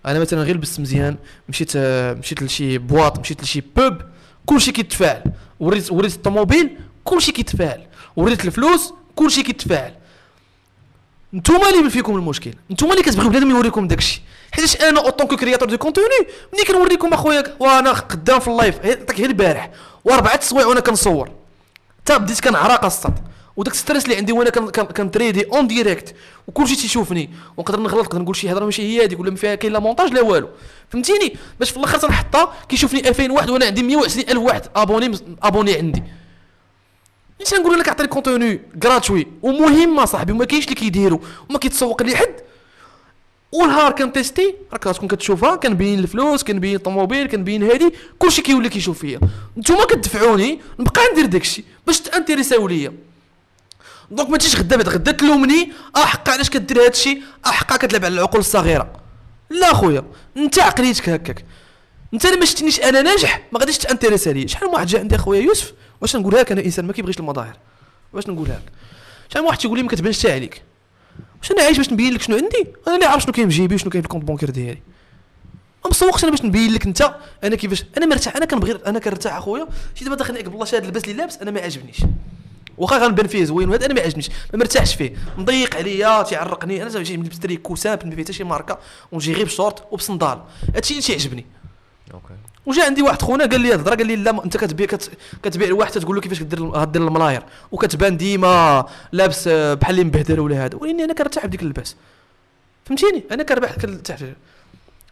[0.06, 1.16] أنا مثلا غير لبست مزيان
[1.48, 4.02] مشيت آه مشيت لشي boîte مشيت لشي pub
[4.46, 5.22] كلشي كيتفاعل.
[5.60, 7.86] وريت وريت الطوموبيل كلشي كيتفاعل.
[8.16, 9.94] وريت الفلوس كلشي كيتفاعل.
[11.36, 12.50] نتوما اللي فيكم المشكل.
[12.70, 14.22] نتوما اللي كتبغيو بنادم يوريكم داكشي.
[14.52, 16.06] حيتاش أنا en tant que créateur de contenu
[16.54, 18.74] ملي كنوريكم اخويا وأنا قدام في ال live.
[18.82, 19.70] هي- عطيك غير البارح.
[20.04, 21.30] وأربعة سوايع وأنا كنصور.
[22.02, 23.14] حتى بديت كنعرق الصاد
[23.56, 26.14] وداك stress اللي عندي وأنا كن- كن- كنتريدي en direct
[26.48, 27.30] وكلشي تيشوفني.
[27.56, 30.12] ونقدر نغلط نقدر نقول شي هضرة ماشي هي هذيك ولا ما فيها كاين لا مونتاج
[30.12, 30.48] لا والو.
[30.90, 35.74] فهمتيني؟ باش في الأخر تنحطها كيشوفني 2000 واحد وأنا عندي 120 ألف واحد abonné abonné
[35.74, 36.02] عندي.
[37.42, 41.18] اش نقول لك عطيني contenu gratuit ومهم صاحبي وما كاينش اللي كيديروا
[41.48, 42.34] وما كيتسوق لي حد.
[43.52, 48.98] ونهار كن tester راك تكون كتشوفها كنبين الفلوس كنبين الطوموبيل كنبين هادي كلشي كيولي كيشوف
[48.98, 49.20] فيا.
[49.58, 52.92] نتوما كتدفعوني نبقى ندير داكشي باش t'intéressaو ليا.
[54.10, 57.76] donc ما تجيش غدا بعد غدا تلومني آه حقا علاش كدير هذا الشيء آه حقا
[57.76, 58.92] كتلعب على العقول الصغيرة.
[59.50, 60.04] لا خويا
[60.36, 61.44] أنت عقليتك هكاك.
[62.14, 64.46] أنت ما شفتنيش أنا ناجح ما غاديش t'intéresser ليا.
[64.46, 67.56] شحال من واحد جا عندي أخويا يوسف؟ واش نقولها لك أنا إنسان ما كيبغيش المظاهر؟
[68.12, 68.72] واش نقولها لك؟
[69.28, 70.62] شحال واحد تيقول لي ما كتبانش حتى عليك؟
[71.40, 73.74] واش أنا عايش باش نبين لك شنو عندي؟ أنا اللي عارف شنو كاين في جيبي
[73.74, 74.82] وشنو كاين في ال compte bancaire ديالي.
[75.84, 79.34] ما مسوقش أنا باش نبين لك أنت أنا كيفاش أنا مرتاح أنا كنبغي أنا كنرتاح
[79.36, 79.68] أخويا.
[79.94, 81.96] شي دابا داخل عليك بالله شي هذا اللباس اللي لابس أنا ما عاجبنيش
[82.78, 84.28] واخا غنبان فيه زوين وهذا أنا ما عجبنيش.
[84.28, 85.16] ما مرتاحش فيه.
[85.38, 86.82] مضيق عليا تيعرقني.
[86.82, 88.78] أنا تنجي نلبس تري كوسان ما فيه حتى شي ماركة.
[89.12, 90.40] ونجي غير بشورت وبصندال.
[90.74, 91.46] هادشي اللي تيعجبني.
[92.14, 92.34] OK.
[92.66, 95.10] وجا عندي واحد خونا قال لي الهضرة قال لي لا أنت كتبيع كت...
[95.42, 97.42] كتبيع لواحد تقول له كيفاش كدير غدير الملاير.
[97.72, 100.76] وكتبان ديما لابس آه، بحال اللي مبهدل ولا هذا.
[100.76, 101.96] ولكن أنا كنرتاح بديك اللباس.
[102.84, 104.18] فهمتيني؟ أنا كنربح كنرتاح.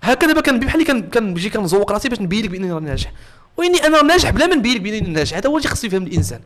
[0.03, 3.13] هكا دابا كنبان بحال اللي كن- كنجي كنزوق راسي باش نبين لك بأنني راني ناجح.
[3.57, 5.37] واني أنا ناجح بلا ما نبين لك بأنني ناجح.
[5.37, 6.41] هذا هو اللي خصو يفهم الإنسان.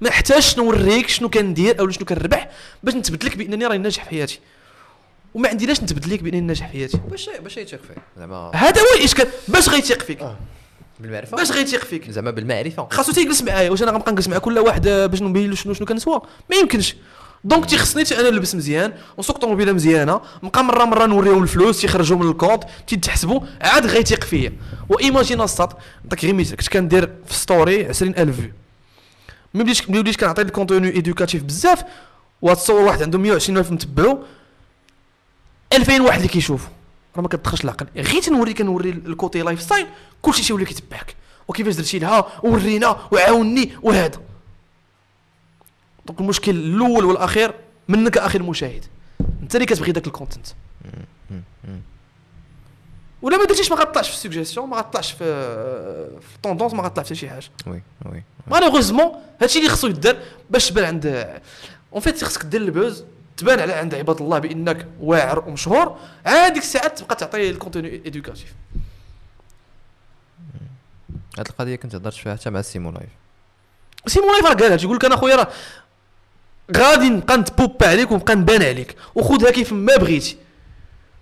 [0.00, 2.48] ما احتاجش نوريك شنو كندير أو شنو كنربح
[2.82, 4.40] باش نثبت لك بأنني راني ناجح في حياتي.
[5.34, 7.00] وما عنديش نثبت لك بأنني ناجح في حياتي.
[7.10, 9.26] باش باش يثق فيه زعما هذا هو الإشكال.
[9.48, 10.18] باش غيثيق فيك.
[11.00, 11.36] بالمعرفة.
[11.36, 12.10] باش غيثيق فيك.
[12.10, 12.88] زعما بالمعرفة.
[12.90, 15.74] خاصو تيجلس معايا واش أنا غنبقى نجلس مع كل واحد آه، باش نبين له شنو
[15.74, 16.20] شنو كنسوا
[16.50, 16.96] ما يمكنش.
[17.44, 22.30] donc تيخصني أنا نلبس مزيان ونسوق طوموبيله مزيانه نبقى مرة مرة نوريهم الفلوس تيخرجوا من
[22.30, 24.52] ال compte تيتحسبوا عاد غيتيق فيا.
[24.88, 28.50] و imagine السط نعطيك غير مثال كنت كندير في story 20000 vues
[29.54, 31.84] ملي بديت ملي بديت كنعطي ال contenu éducatif بزاف.
[32.42, 34.18] وتصور واحد عنده 120000 متبعو.
[35.72, 36.70] 2000 واحد اللي كيشوفوا
[37.16, 39.86] راه ما كتدخلش العقل غير تنوري كنوري ال côté lifestyle
[40.22, 41.16] كلشي تيولي كيتبعك.
[41.48, 44.20] وكيفاش درتي لها؟ ورينا وعاوني وهذا.
[46.06, 47.54] Donc المشكل الأول والأخير
[47.88, 48.84] منك أخي المشاهد.
[49.42, 50.46] أنت اللي كتبغي داك ال content
[53.22, 55.24] ولا ما درتيش ما غطلعش في السوجيسيون ما غطلعش في
[56.20, 57.46] في ال tendance ما غطلع في شي حاجة.
[57.66, 60.16] oui oui malheureusement هادشي اللي خصو يدار
[60.50, 61.06] باش تبان عند
[61.92, 63.04] en fait خصك دير ال buzz.
[63.36, 65.96] تبان على عند عباد الله بأنك واعر ومشهور.
[66.26, 68.54] عاد ديك الساعات تبقى تعطي ال contenu éducatif
[71.38, 73.08] هاد القضية كنت هضرت فيها حتى مع سيمون لايف.
[74.06, 75.48] سيمون لايف راه قالها تيقول لك أنا خويا راه
[76.76, 78.96] غادي نبقى نتبوب عليك ونبقى نبان عليك.
[79.14, 80.36] وخذها كيف ما بغيتي.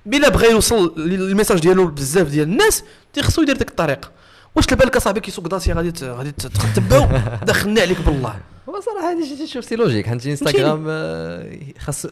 [0.06, 4.10] بلا بغى يوصل ال message ديالو بزاف ديال الناس تيخصو يدير ديك الطريقة.
[4.54, 7.06] واش تبان لك أصاحبي كيسوق داسي غادي غادي ت- تتبعو
[7.50, 8.40] دخلنا عليك بالله.
[8.70, 10.06] هو صراحة تشوف c'est logique.
[10.06, 12.06] حيت انستغرام آه، خاص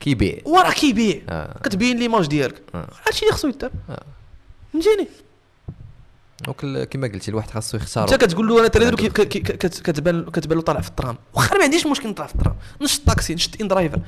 [0.00, 0.38] كيبيع.
[0.44, 1.20] وراه كيبيع.
[1.28, 1.58] آه.
[1.64, 2.62] كتبين l'image ديالك.
[2.74, 2.88] آه.
[3.06, 3.70] هادشي اللي خصو يدار.
[4.72, 5.08] فهمتيني
[6.46, 8.04] donc كما قلتي الواحد خاصو يختار.
[8.04, 8.94] انت كتقول له أنا trader
[9.64, 11.16] كتبان كتبان له طالع في ال tram.
[11.34, 12.56] واخا ما عنديش مشكل نطلع في الترام.
[12.80, 13.98] نشط طاكسي نشط inDriver.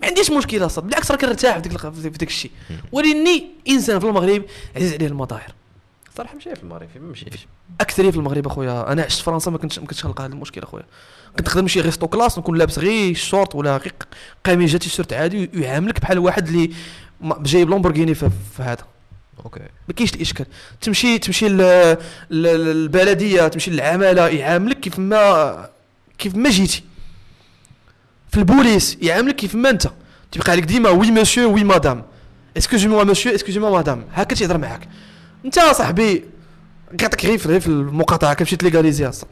[0.00, 0.84] ما عنديش مشكل أصلا.
[0.84, 2.50] بالعكس راه كنرتاح في ديك في داك الشيء
[2.92, 4.42] ولاني إنسان في المغرب
[4.76, 5.54] عزيز عليه المظاهر.
[6.16, 7.46] صراحة مشي في المغرب فين ما مشيتش.
[7.80, 8.92] أكثرية في المغرب أخويا.
[8.92, 10.84] أنا عشت في فرنسا ما كنتش ما كنتش خلق هذا المشكل أخويا.
[11.38, 13.92] كنت نخدم شي resto classe نكون لابس غير الشورت ولا غير
[14.44, 16.70] قميجة تيشيرت عادي ويعاملك بحال واحد اللي
[17.20, 18.76] ما- جايب لامبورغيني في, هذا.
[19.44, 19.60] OK.
[19.88, 20.46] ما كاينش الإشكال.
[20.80, 21.48] تمشي تمشي
[22.30, 25.68] للبلدية تمشي للعمالة يعاملك كيف ما
[26.18, 26.82] كيف ما جيتي.
[28.30, 29.88] في البوليس يعاملك كيف ما أنت.
[30.32, 32.02] تيبقى عليك ديما oui monsieur oui madame
[32.56, 34.88] excusez-moi monsieur excusez-moi madame هكا تيهضر معاك.
[35.44, 36.24] أنت صاحبي
[36.98, 39.28] كيعطيك غير في غير في المقاطعة كتمشي ت légaliser أصلا.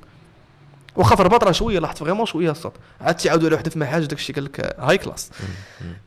[0.96, 4.04] واخا في الرباط راه شوية لاحظت vraiment شوية الصوت عاد تيعاودوا على وحدة في محاج
[4.04, 5.30] داك الشيء قال لك هاي classe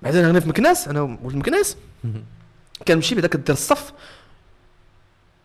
[0.02, 1.76] بعدين هنا في مكناس أنا ولد مكناس
[2.88, 3.94] كنمشي بعدا كدير الصف.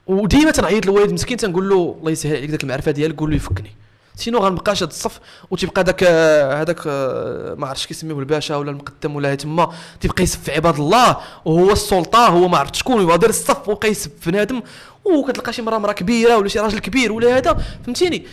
[0.07, 3.71] وديما تنعيط للوالد مسكين تنقول له الله يسهل عليك داك المعرفة ديالك قول له يفكني.
[4.17, 5.21] Sinon غنبقاش هاد الصف؟
[5.51, 9.73] وتيبقى داك هذاك آه، ما عرفتش كيسميوه الباشا ولا المقدم ولا تما.
[10.01, 11.17] تيبقى يسب في عباد الله.
[11.45, 14.63] وهو السلطة هو ما عرفت شكون ويبقى داير الصف وبقى يسب في بنادم.
[15.05, 17.65] وكتلقى شي مرا مرا كبيرة ولا شي راجل كبير ولا هذا.
[17.85, 18.27] فهمتيني؟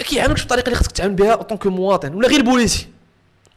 [0.00, 2.86] ما كيعاملكش بالطريقة اللي خصك تعامل بها un مواطن ولا غير بوليسي.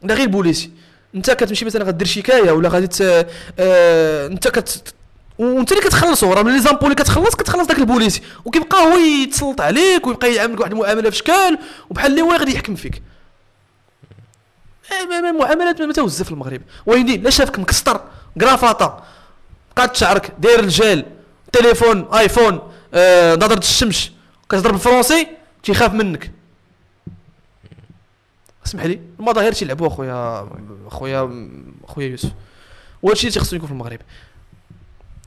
[0.04, 0.72] ولا غير بوليسي.
[1.16, 3.28] انت كتمشي مثلا غدير شكاية ولا غادي ت-
[3.60, 4.94] آه، انت كت
[5.39, 6.34] وانت اللي كتخلصو.
[6.34, 8.22] راه من les impôts اللي اللي كتخلص كتخلص داك البوليسي.
[8.46, 11.58] وكيبقى هو يتسلط عليك ويبقى يعاملك واحد المعاملة في شكال
[11.89, 13.02] وبحال اللي هو غادي يحكم فيك.
[15.39, 16.62] معاملات ما تعرف في المغرب.
[16.86, 18.02] ويلي لا شافك مكستم
[18.41, 19.04] cravate
[19.76, 21.06] قاد شعرك داير الجال
[21.52, 22.60] تليفون iPhone
[22.94, 24.12] آه، نظرة الشمس.
[24.50, 25.28] كتهضر بالفرونسي
[25.64, 26.32] تيخاف منك.
[28.66, 30.49] اسمح لي المظاهر تيلعبوا اخويا
[30.88, 31.49] اخويا
[31.84, 32.32] اخويا يوسف.
[33.01, 33.99] وهادشي اللي تيخصو يكون في المغرب.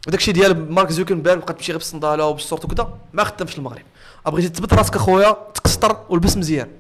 [0.09, 3.84] وداكشي ديال مارك زوكربيرغ بقى تمشي غير بالصندالة وبالشورت وكذا ما خدامش في المغرب.
[4.26, 6.70] بغيتي تثبت راسك اخويا تكستم ولبس مزيان.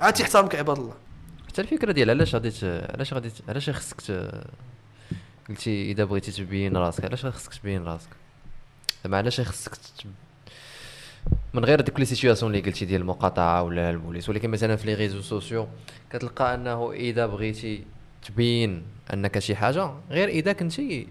[0.00, 0.94] عاد تيحترمك عباد الله.
[1.48, 4.00] حتى الفكرة ديال علاش غادي علاش غادي علاش خصك
[5.48, 8.08] قلتي إذا بغيتي تبين راسك علاش خصك تبين راسك؟
[9.04, 9.72] زعما علاش خصك
[11.54, 14.94] من غير ديك les situations اللي قلتي ديال المقاطعة ولا البوليس ولكن مثلا في les
[14.94, 15.68] réseaux sociaux
[16.12, 17.84] كتلقى أنه إذا بغيتي
[18.22, 21.08] تبين أنك شي حاجة غير إذا كنتي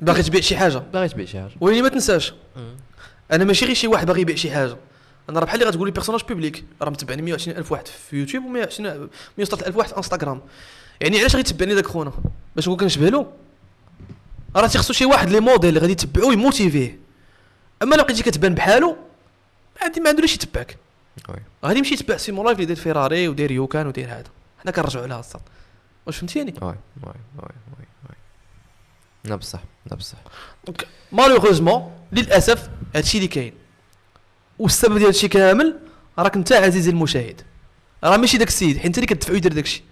[0.00, 0.78] باغي تبيع شي حاجة.
[0.78, 1.52] باغي تبيع شي حاجة.
[1.60, 2.34] ولكن ما تنساش.
[3.32, 4.76] أنا ماشي غير شي واحد باغي يبيع شي حاجة.
[5.28, 8.44] أنا راه بحال اللي غتقول لي personnage public راه متبعني 120 ألف واحد في يوتيوب
[8.44, 9.08] و 120
[9.38, 10.40] 160 ألف واحد في إنستغرام.
[11.00, 12.12] يعني علاش غيتبعني داك خونا؟
[12.56, 13.32] باش نكون كنشبه له
[14.56, 16.98] راه تيخصو شي واحد لي موديل اللي غادي يتبعوه يموتيفيه
[17.82, 18.96] أما لو بقيتي كتبان بحالو
[19.82, 20.76] عندي ما عنده ليش يتبعك
[21.64, 24.30] غادي يمشي يتبع سيمون لايف اللي داير فيراري وداير يوكان وداير هذا.
[24.62, 25.42] حنا كنرجعوا لها الصاط.
[26.06, 28.16] واش فهمتيني؟ oui oui oui oui oui.
[29.24, 30.18] لا بصح لا بصح.
[30.66, 33.52] donc malheureusement للأسف هادشي اللي كاين.
[34.58, 35.78] والسبب ديال هادشي كامل
[36.18, 37.42] راك انت عزيزي المشاهد.
[38.04, 39.82] راه ماشي داك السيد حيت انت اللي كتدفعو يدير داكشي.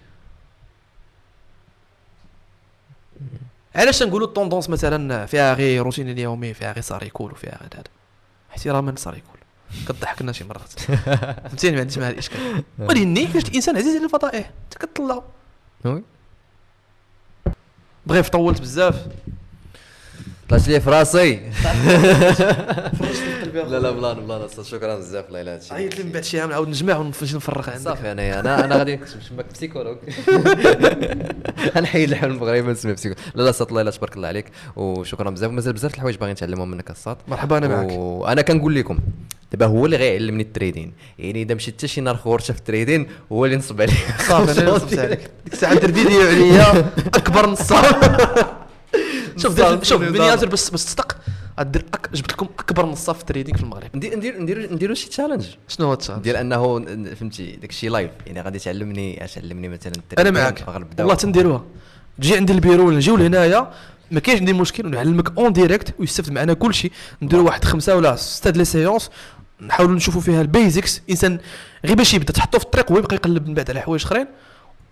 [3.75, 7.83] علاش نقولوا ال tendance مثلا فيها غير روتين اليومي فيها غير ساريكول وفيها غير هذا؟
[8.51, 8.95] احتراما
[9.71, 14.51] لساريكول كضحكنا شي مرات فهمتيني؟ ما عنديش معها الاشكال ولكن فاش الانسان عزيز على الفضائح
[14.63, 15.23] انت كتطلع
[15.85, 16.03] Oui.
[18.05, 19.07] bref طولت بزاف.
[20.49, 21.39] طلعت لي في راسي.
[23.53, 26.39] لا لا plan plan أستاذ، شكرا بزاف والله على هادشي عيط لي من بعد شي
[26.41, 27.83] عام نعاود نجمع نفرغ عندك.
[27.83, 29.97] صافي أنا أنا أنا غادي نسميك psychologue
[31.75, 34.45] غنحيد الحلم المغربي نسمي psychologue لا لا صاط الله تبارك الله عليك.
[34.75, 35.49] وشكرا بزاف.
[35.49, 37.91] ومازال بزاف د الحوايج باغي نتعلمهم منك الصاط مرحبا أنا معك.
[37.91, 38.99] وأنا كنقول لكم
[39.51, 40.93] دابا هو اللي غيعلمني ال trading.
[41.19, 43.93] يعني إذا مشيت حتى شي نهار خورشه في ال trading هو اللي نصب عليه
[44.27, 45.19] صافي أنا نصبت عليك.
[45.19, 48.59] ديك الساعة دير فيديو عليا أكبر نصاب.
[49.37, 51.17] شوف شوف miniature بس بس تصدق
[51.59, 52.09] غدير أك...
[52.13, 53.89] جبت لكم أكبر نصاب في ال trading في المغرب.
[53.95, 56.79] ندير ندير ندير نديرو شي challenge شنو هو ال challenge ديال أنه
[57.15, 61.07] فهمتي داك الشيء live يعني غادي تعلمني اش علمني مثلا أنا غنبداو.
[61.07, 61.65] والله تنديروها.
[62.17, 63.71] تجي عندي البيرو ولا نجيو لهنايا
[64.11, 68.15] ما كاينش عندي مشكل ونعلمك en direct ويستافد معنا كل شيء نديروا واحد خمسة ولا
[68.15, 69.09] ستة les séances
[69.61, 71.39] نحاولوا نشوفوا فيها ال basics إنسان
[71.85, 74.27] غير باش يبدا تحطو في الطريق ويبقى يقلب من بعد على حوايج أخرين.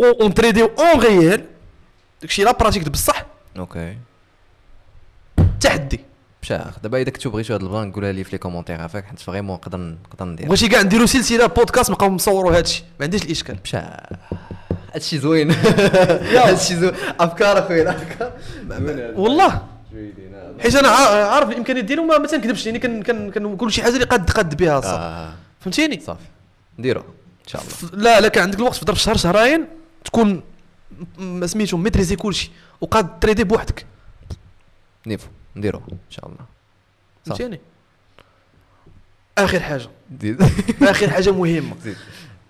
[0.02, 1.46] أو نتريديو en réel
[2.22, 3.26] داكشي la pratique بصح.
[3.58, 3.98] أوكي
[5.68, 6.00] تحدي
[6.42, 9.20] بشاخ دابا إذا كنتو بغيتو هاد ال plan قولها لي في les commentaires عافاك حيت
[9.20, 12.84] vraiment نقدر نقدر ندير بغيتي كاع نديروا سلسلة بودكاست نبقاو نصوروا هادشي.
[13.00, 13.56] ما عنديش الإشكال.
[13.56, 13.84] بشاخ
[14.94, 15.52] هادشي زوين.
[15.52, 16.94] هادشي زوين.
[17.20, 18.32] أفكار أخويا أفكار.
[19.16, 19.62] والله.
[20.60, 24.06] حيت أنا عا- عارف الامكانيات ديالو ما تنكذبش يعني كن كن كنقول شي حاجة اللي
[24.06, 26.26] قد قد بها الصاط آه، فهمتيني؟ صافي.
[26.80, 28.04] نديرو إن شاء الله.
[28.04, 29.66] لا لا كان عندك الوقت في ظرف شهر شهرين
[30.06, 30.42] تكون
[31.46, 32.52] سميتو maîtrisé كلشي
[32.82, 33.86] وقاد تريدي بوحدك.
[35.08, 35.28] niveau.
[35.58, 36.46] نديرو إن شاء الله.
[37.26, 37.60] فهمتيني
[39.38, 39.90] آخر حاجة.
[40.92, 41.76] آخر حاجة مهمة.
[41.84, 41.98] زيد.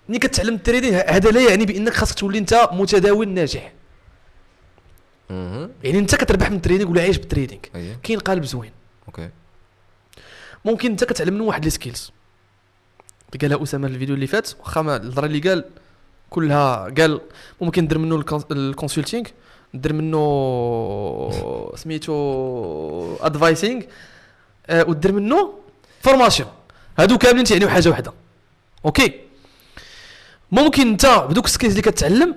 [0.08, 3.72] ملي كتعلم ال trading هذا لا يعني بإنك خاصك تولي أنت متداول ناجح.
[5.30, 7.60] يعني أنت كتربح من ال trading ولا عايش بال trading.
[8.02, 8.72] كاين قالب زوين.
[9.08, 9.30] أوكي.
[10.64, 12.10] ممكن أنت كتعلم منه واحد les skills
[13.34, 15.64] اللي قالها أسامة في الفيديو اللي فات واخا الهضرة اللي قال
[16.30, 17.20] كلها قال
[17.60, 19.24] ممكن ندير منه ال cons- ال consulting
[19.74, 23.82] ندير منه سميتو advising
[24.66, 25.54] آه ودير منه
[26.00, 26.48] formation
[26.98, 28.12] هادو كاملين تيعنيو حاجة واحدة
[28.84, 29.12] أوكي؟
[30.52, 32.36] ممكن انت بدوك ال skills اللي كتعلم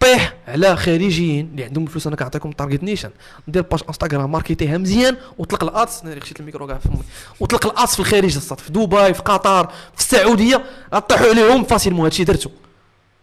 [0.00, 3.10] طيح على خارجيين اللي عندهم فلوس أنا كنعطيكم target نيشان
[3.48, 7.02] دير page انستغرام ماركيتيها مزيان وطلق ال ads أنا خشيت الميكرو كاع في فمي
[7.40, 10.64] وطلق ال ads في الخارج في دبي في قطر في السعودية.
[10.94, 12.50] غطيحوا عليهم facilement هادشي درتو.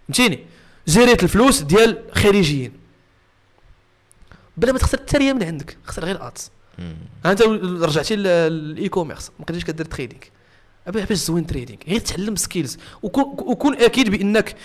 [0.08, 0.40] فهمتيني؟
[0.88, 2.72] جريت الفلوس ديال خارجيين.
[4.60, 6.96] بلا ما تخسر حتى ريال من عندك خسر غير ال ads مم.
[7.26, 7.42] انت
[7.82, 10.22] رجعتي لل e-commerce ما بقيتيش كدير trading
[10.88, 14.56] باش زوين trading غير تعلم skills وكون وكون أكيد بانك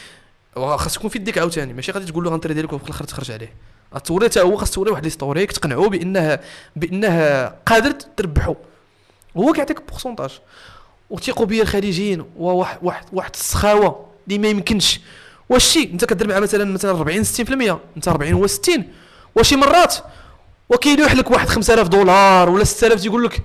[0.57, 1.73] خاص يكون في يديك عاوتاني.
[1.73, 3.53] ماشي غادي تقول له غنتريدي لك وفي الآخر تخرج عليه.
[3.95, 6.41] غتوري حتى هو خاص توري واحد ليستوريك تقنعو بانها
[6.77, 8.55] بإنها قادر تربحو.
[9.37, 10.31] هو كيعطيك pourcentage
[11.11, 15.01] وثيقوا بيا الخليجيين وواحد واحد واحد السخاوة اللي ما يمكنش.
[15.49, 17.31] واش شي انت كدير معاه مثلا مثلا 40 60%
[17.97, 18.85] انت 40 هو 60
[19.37, 19.97] وشي مرات
[20.69, 23.43] وكيلوح لك واحد 5000 دولار ولا 6000 تيقول لك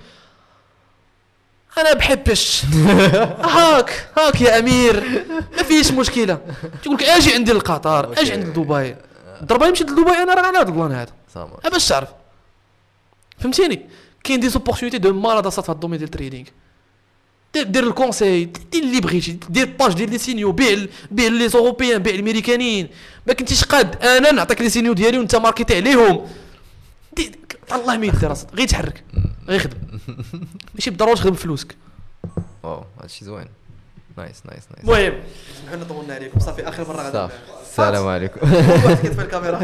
[1.78, 2.62] أنا بحبش.
[3.56, 5.24] هاك هاك يا أمير.
[5.56, 6.38] ما فيش مشكلة.
[6.82, 8.96] تقول لك أجي عندي لقطر أجي عندي لدبي
[9.44, 11.12] ضربه يمشي لدبي أنا راه على هذا ال plan هذا
[11.72, 12.08] باش تعرف.
[13.38, 13.88] فهمتيني؟
[14.24, 16.46] كاين des opportunités de malade في هاد ال domaine ديال ال trading
[17.54, 22.02] دير ال conseil دير اللي بغيتي دير page ديال les signaux بيع بيع les Européens
[22.02, 22.88] بيع الامريكانيين
[23.26, 26.26] ما كنتيش قاد أنا نعطيك les signaux ديالي وانت ماركيتي عليهم
[27.72, 29.04] الله ما يدير راسك غير تحرك
[29.48, 29.76] غير خدم
[30.74, 31.76] ماشي بالضروره تخدم فلوسك
[32.62, 33.46] wow هادشي زوين
[34.16, 35.22] nice nice nice المهم
[35.62, 37.32] سمحوا لنا طولنا عليكم صافي اخر مره غادي
[37.70, 39.58] السلام عليكم واحد كيطفي الكاميرا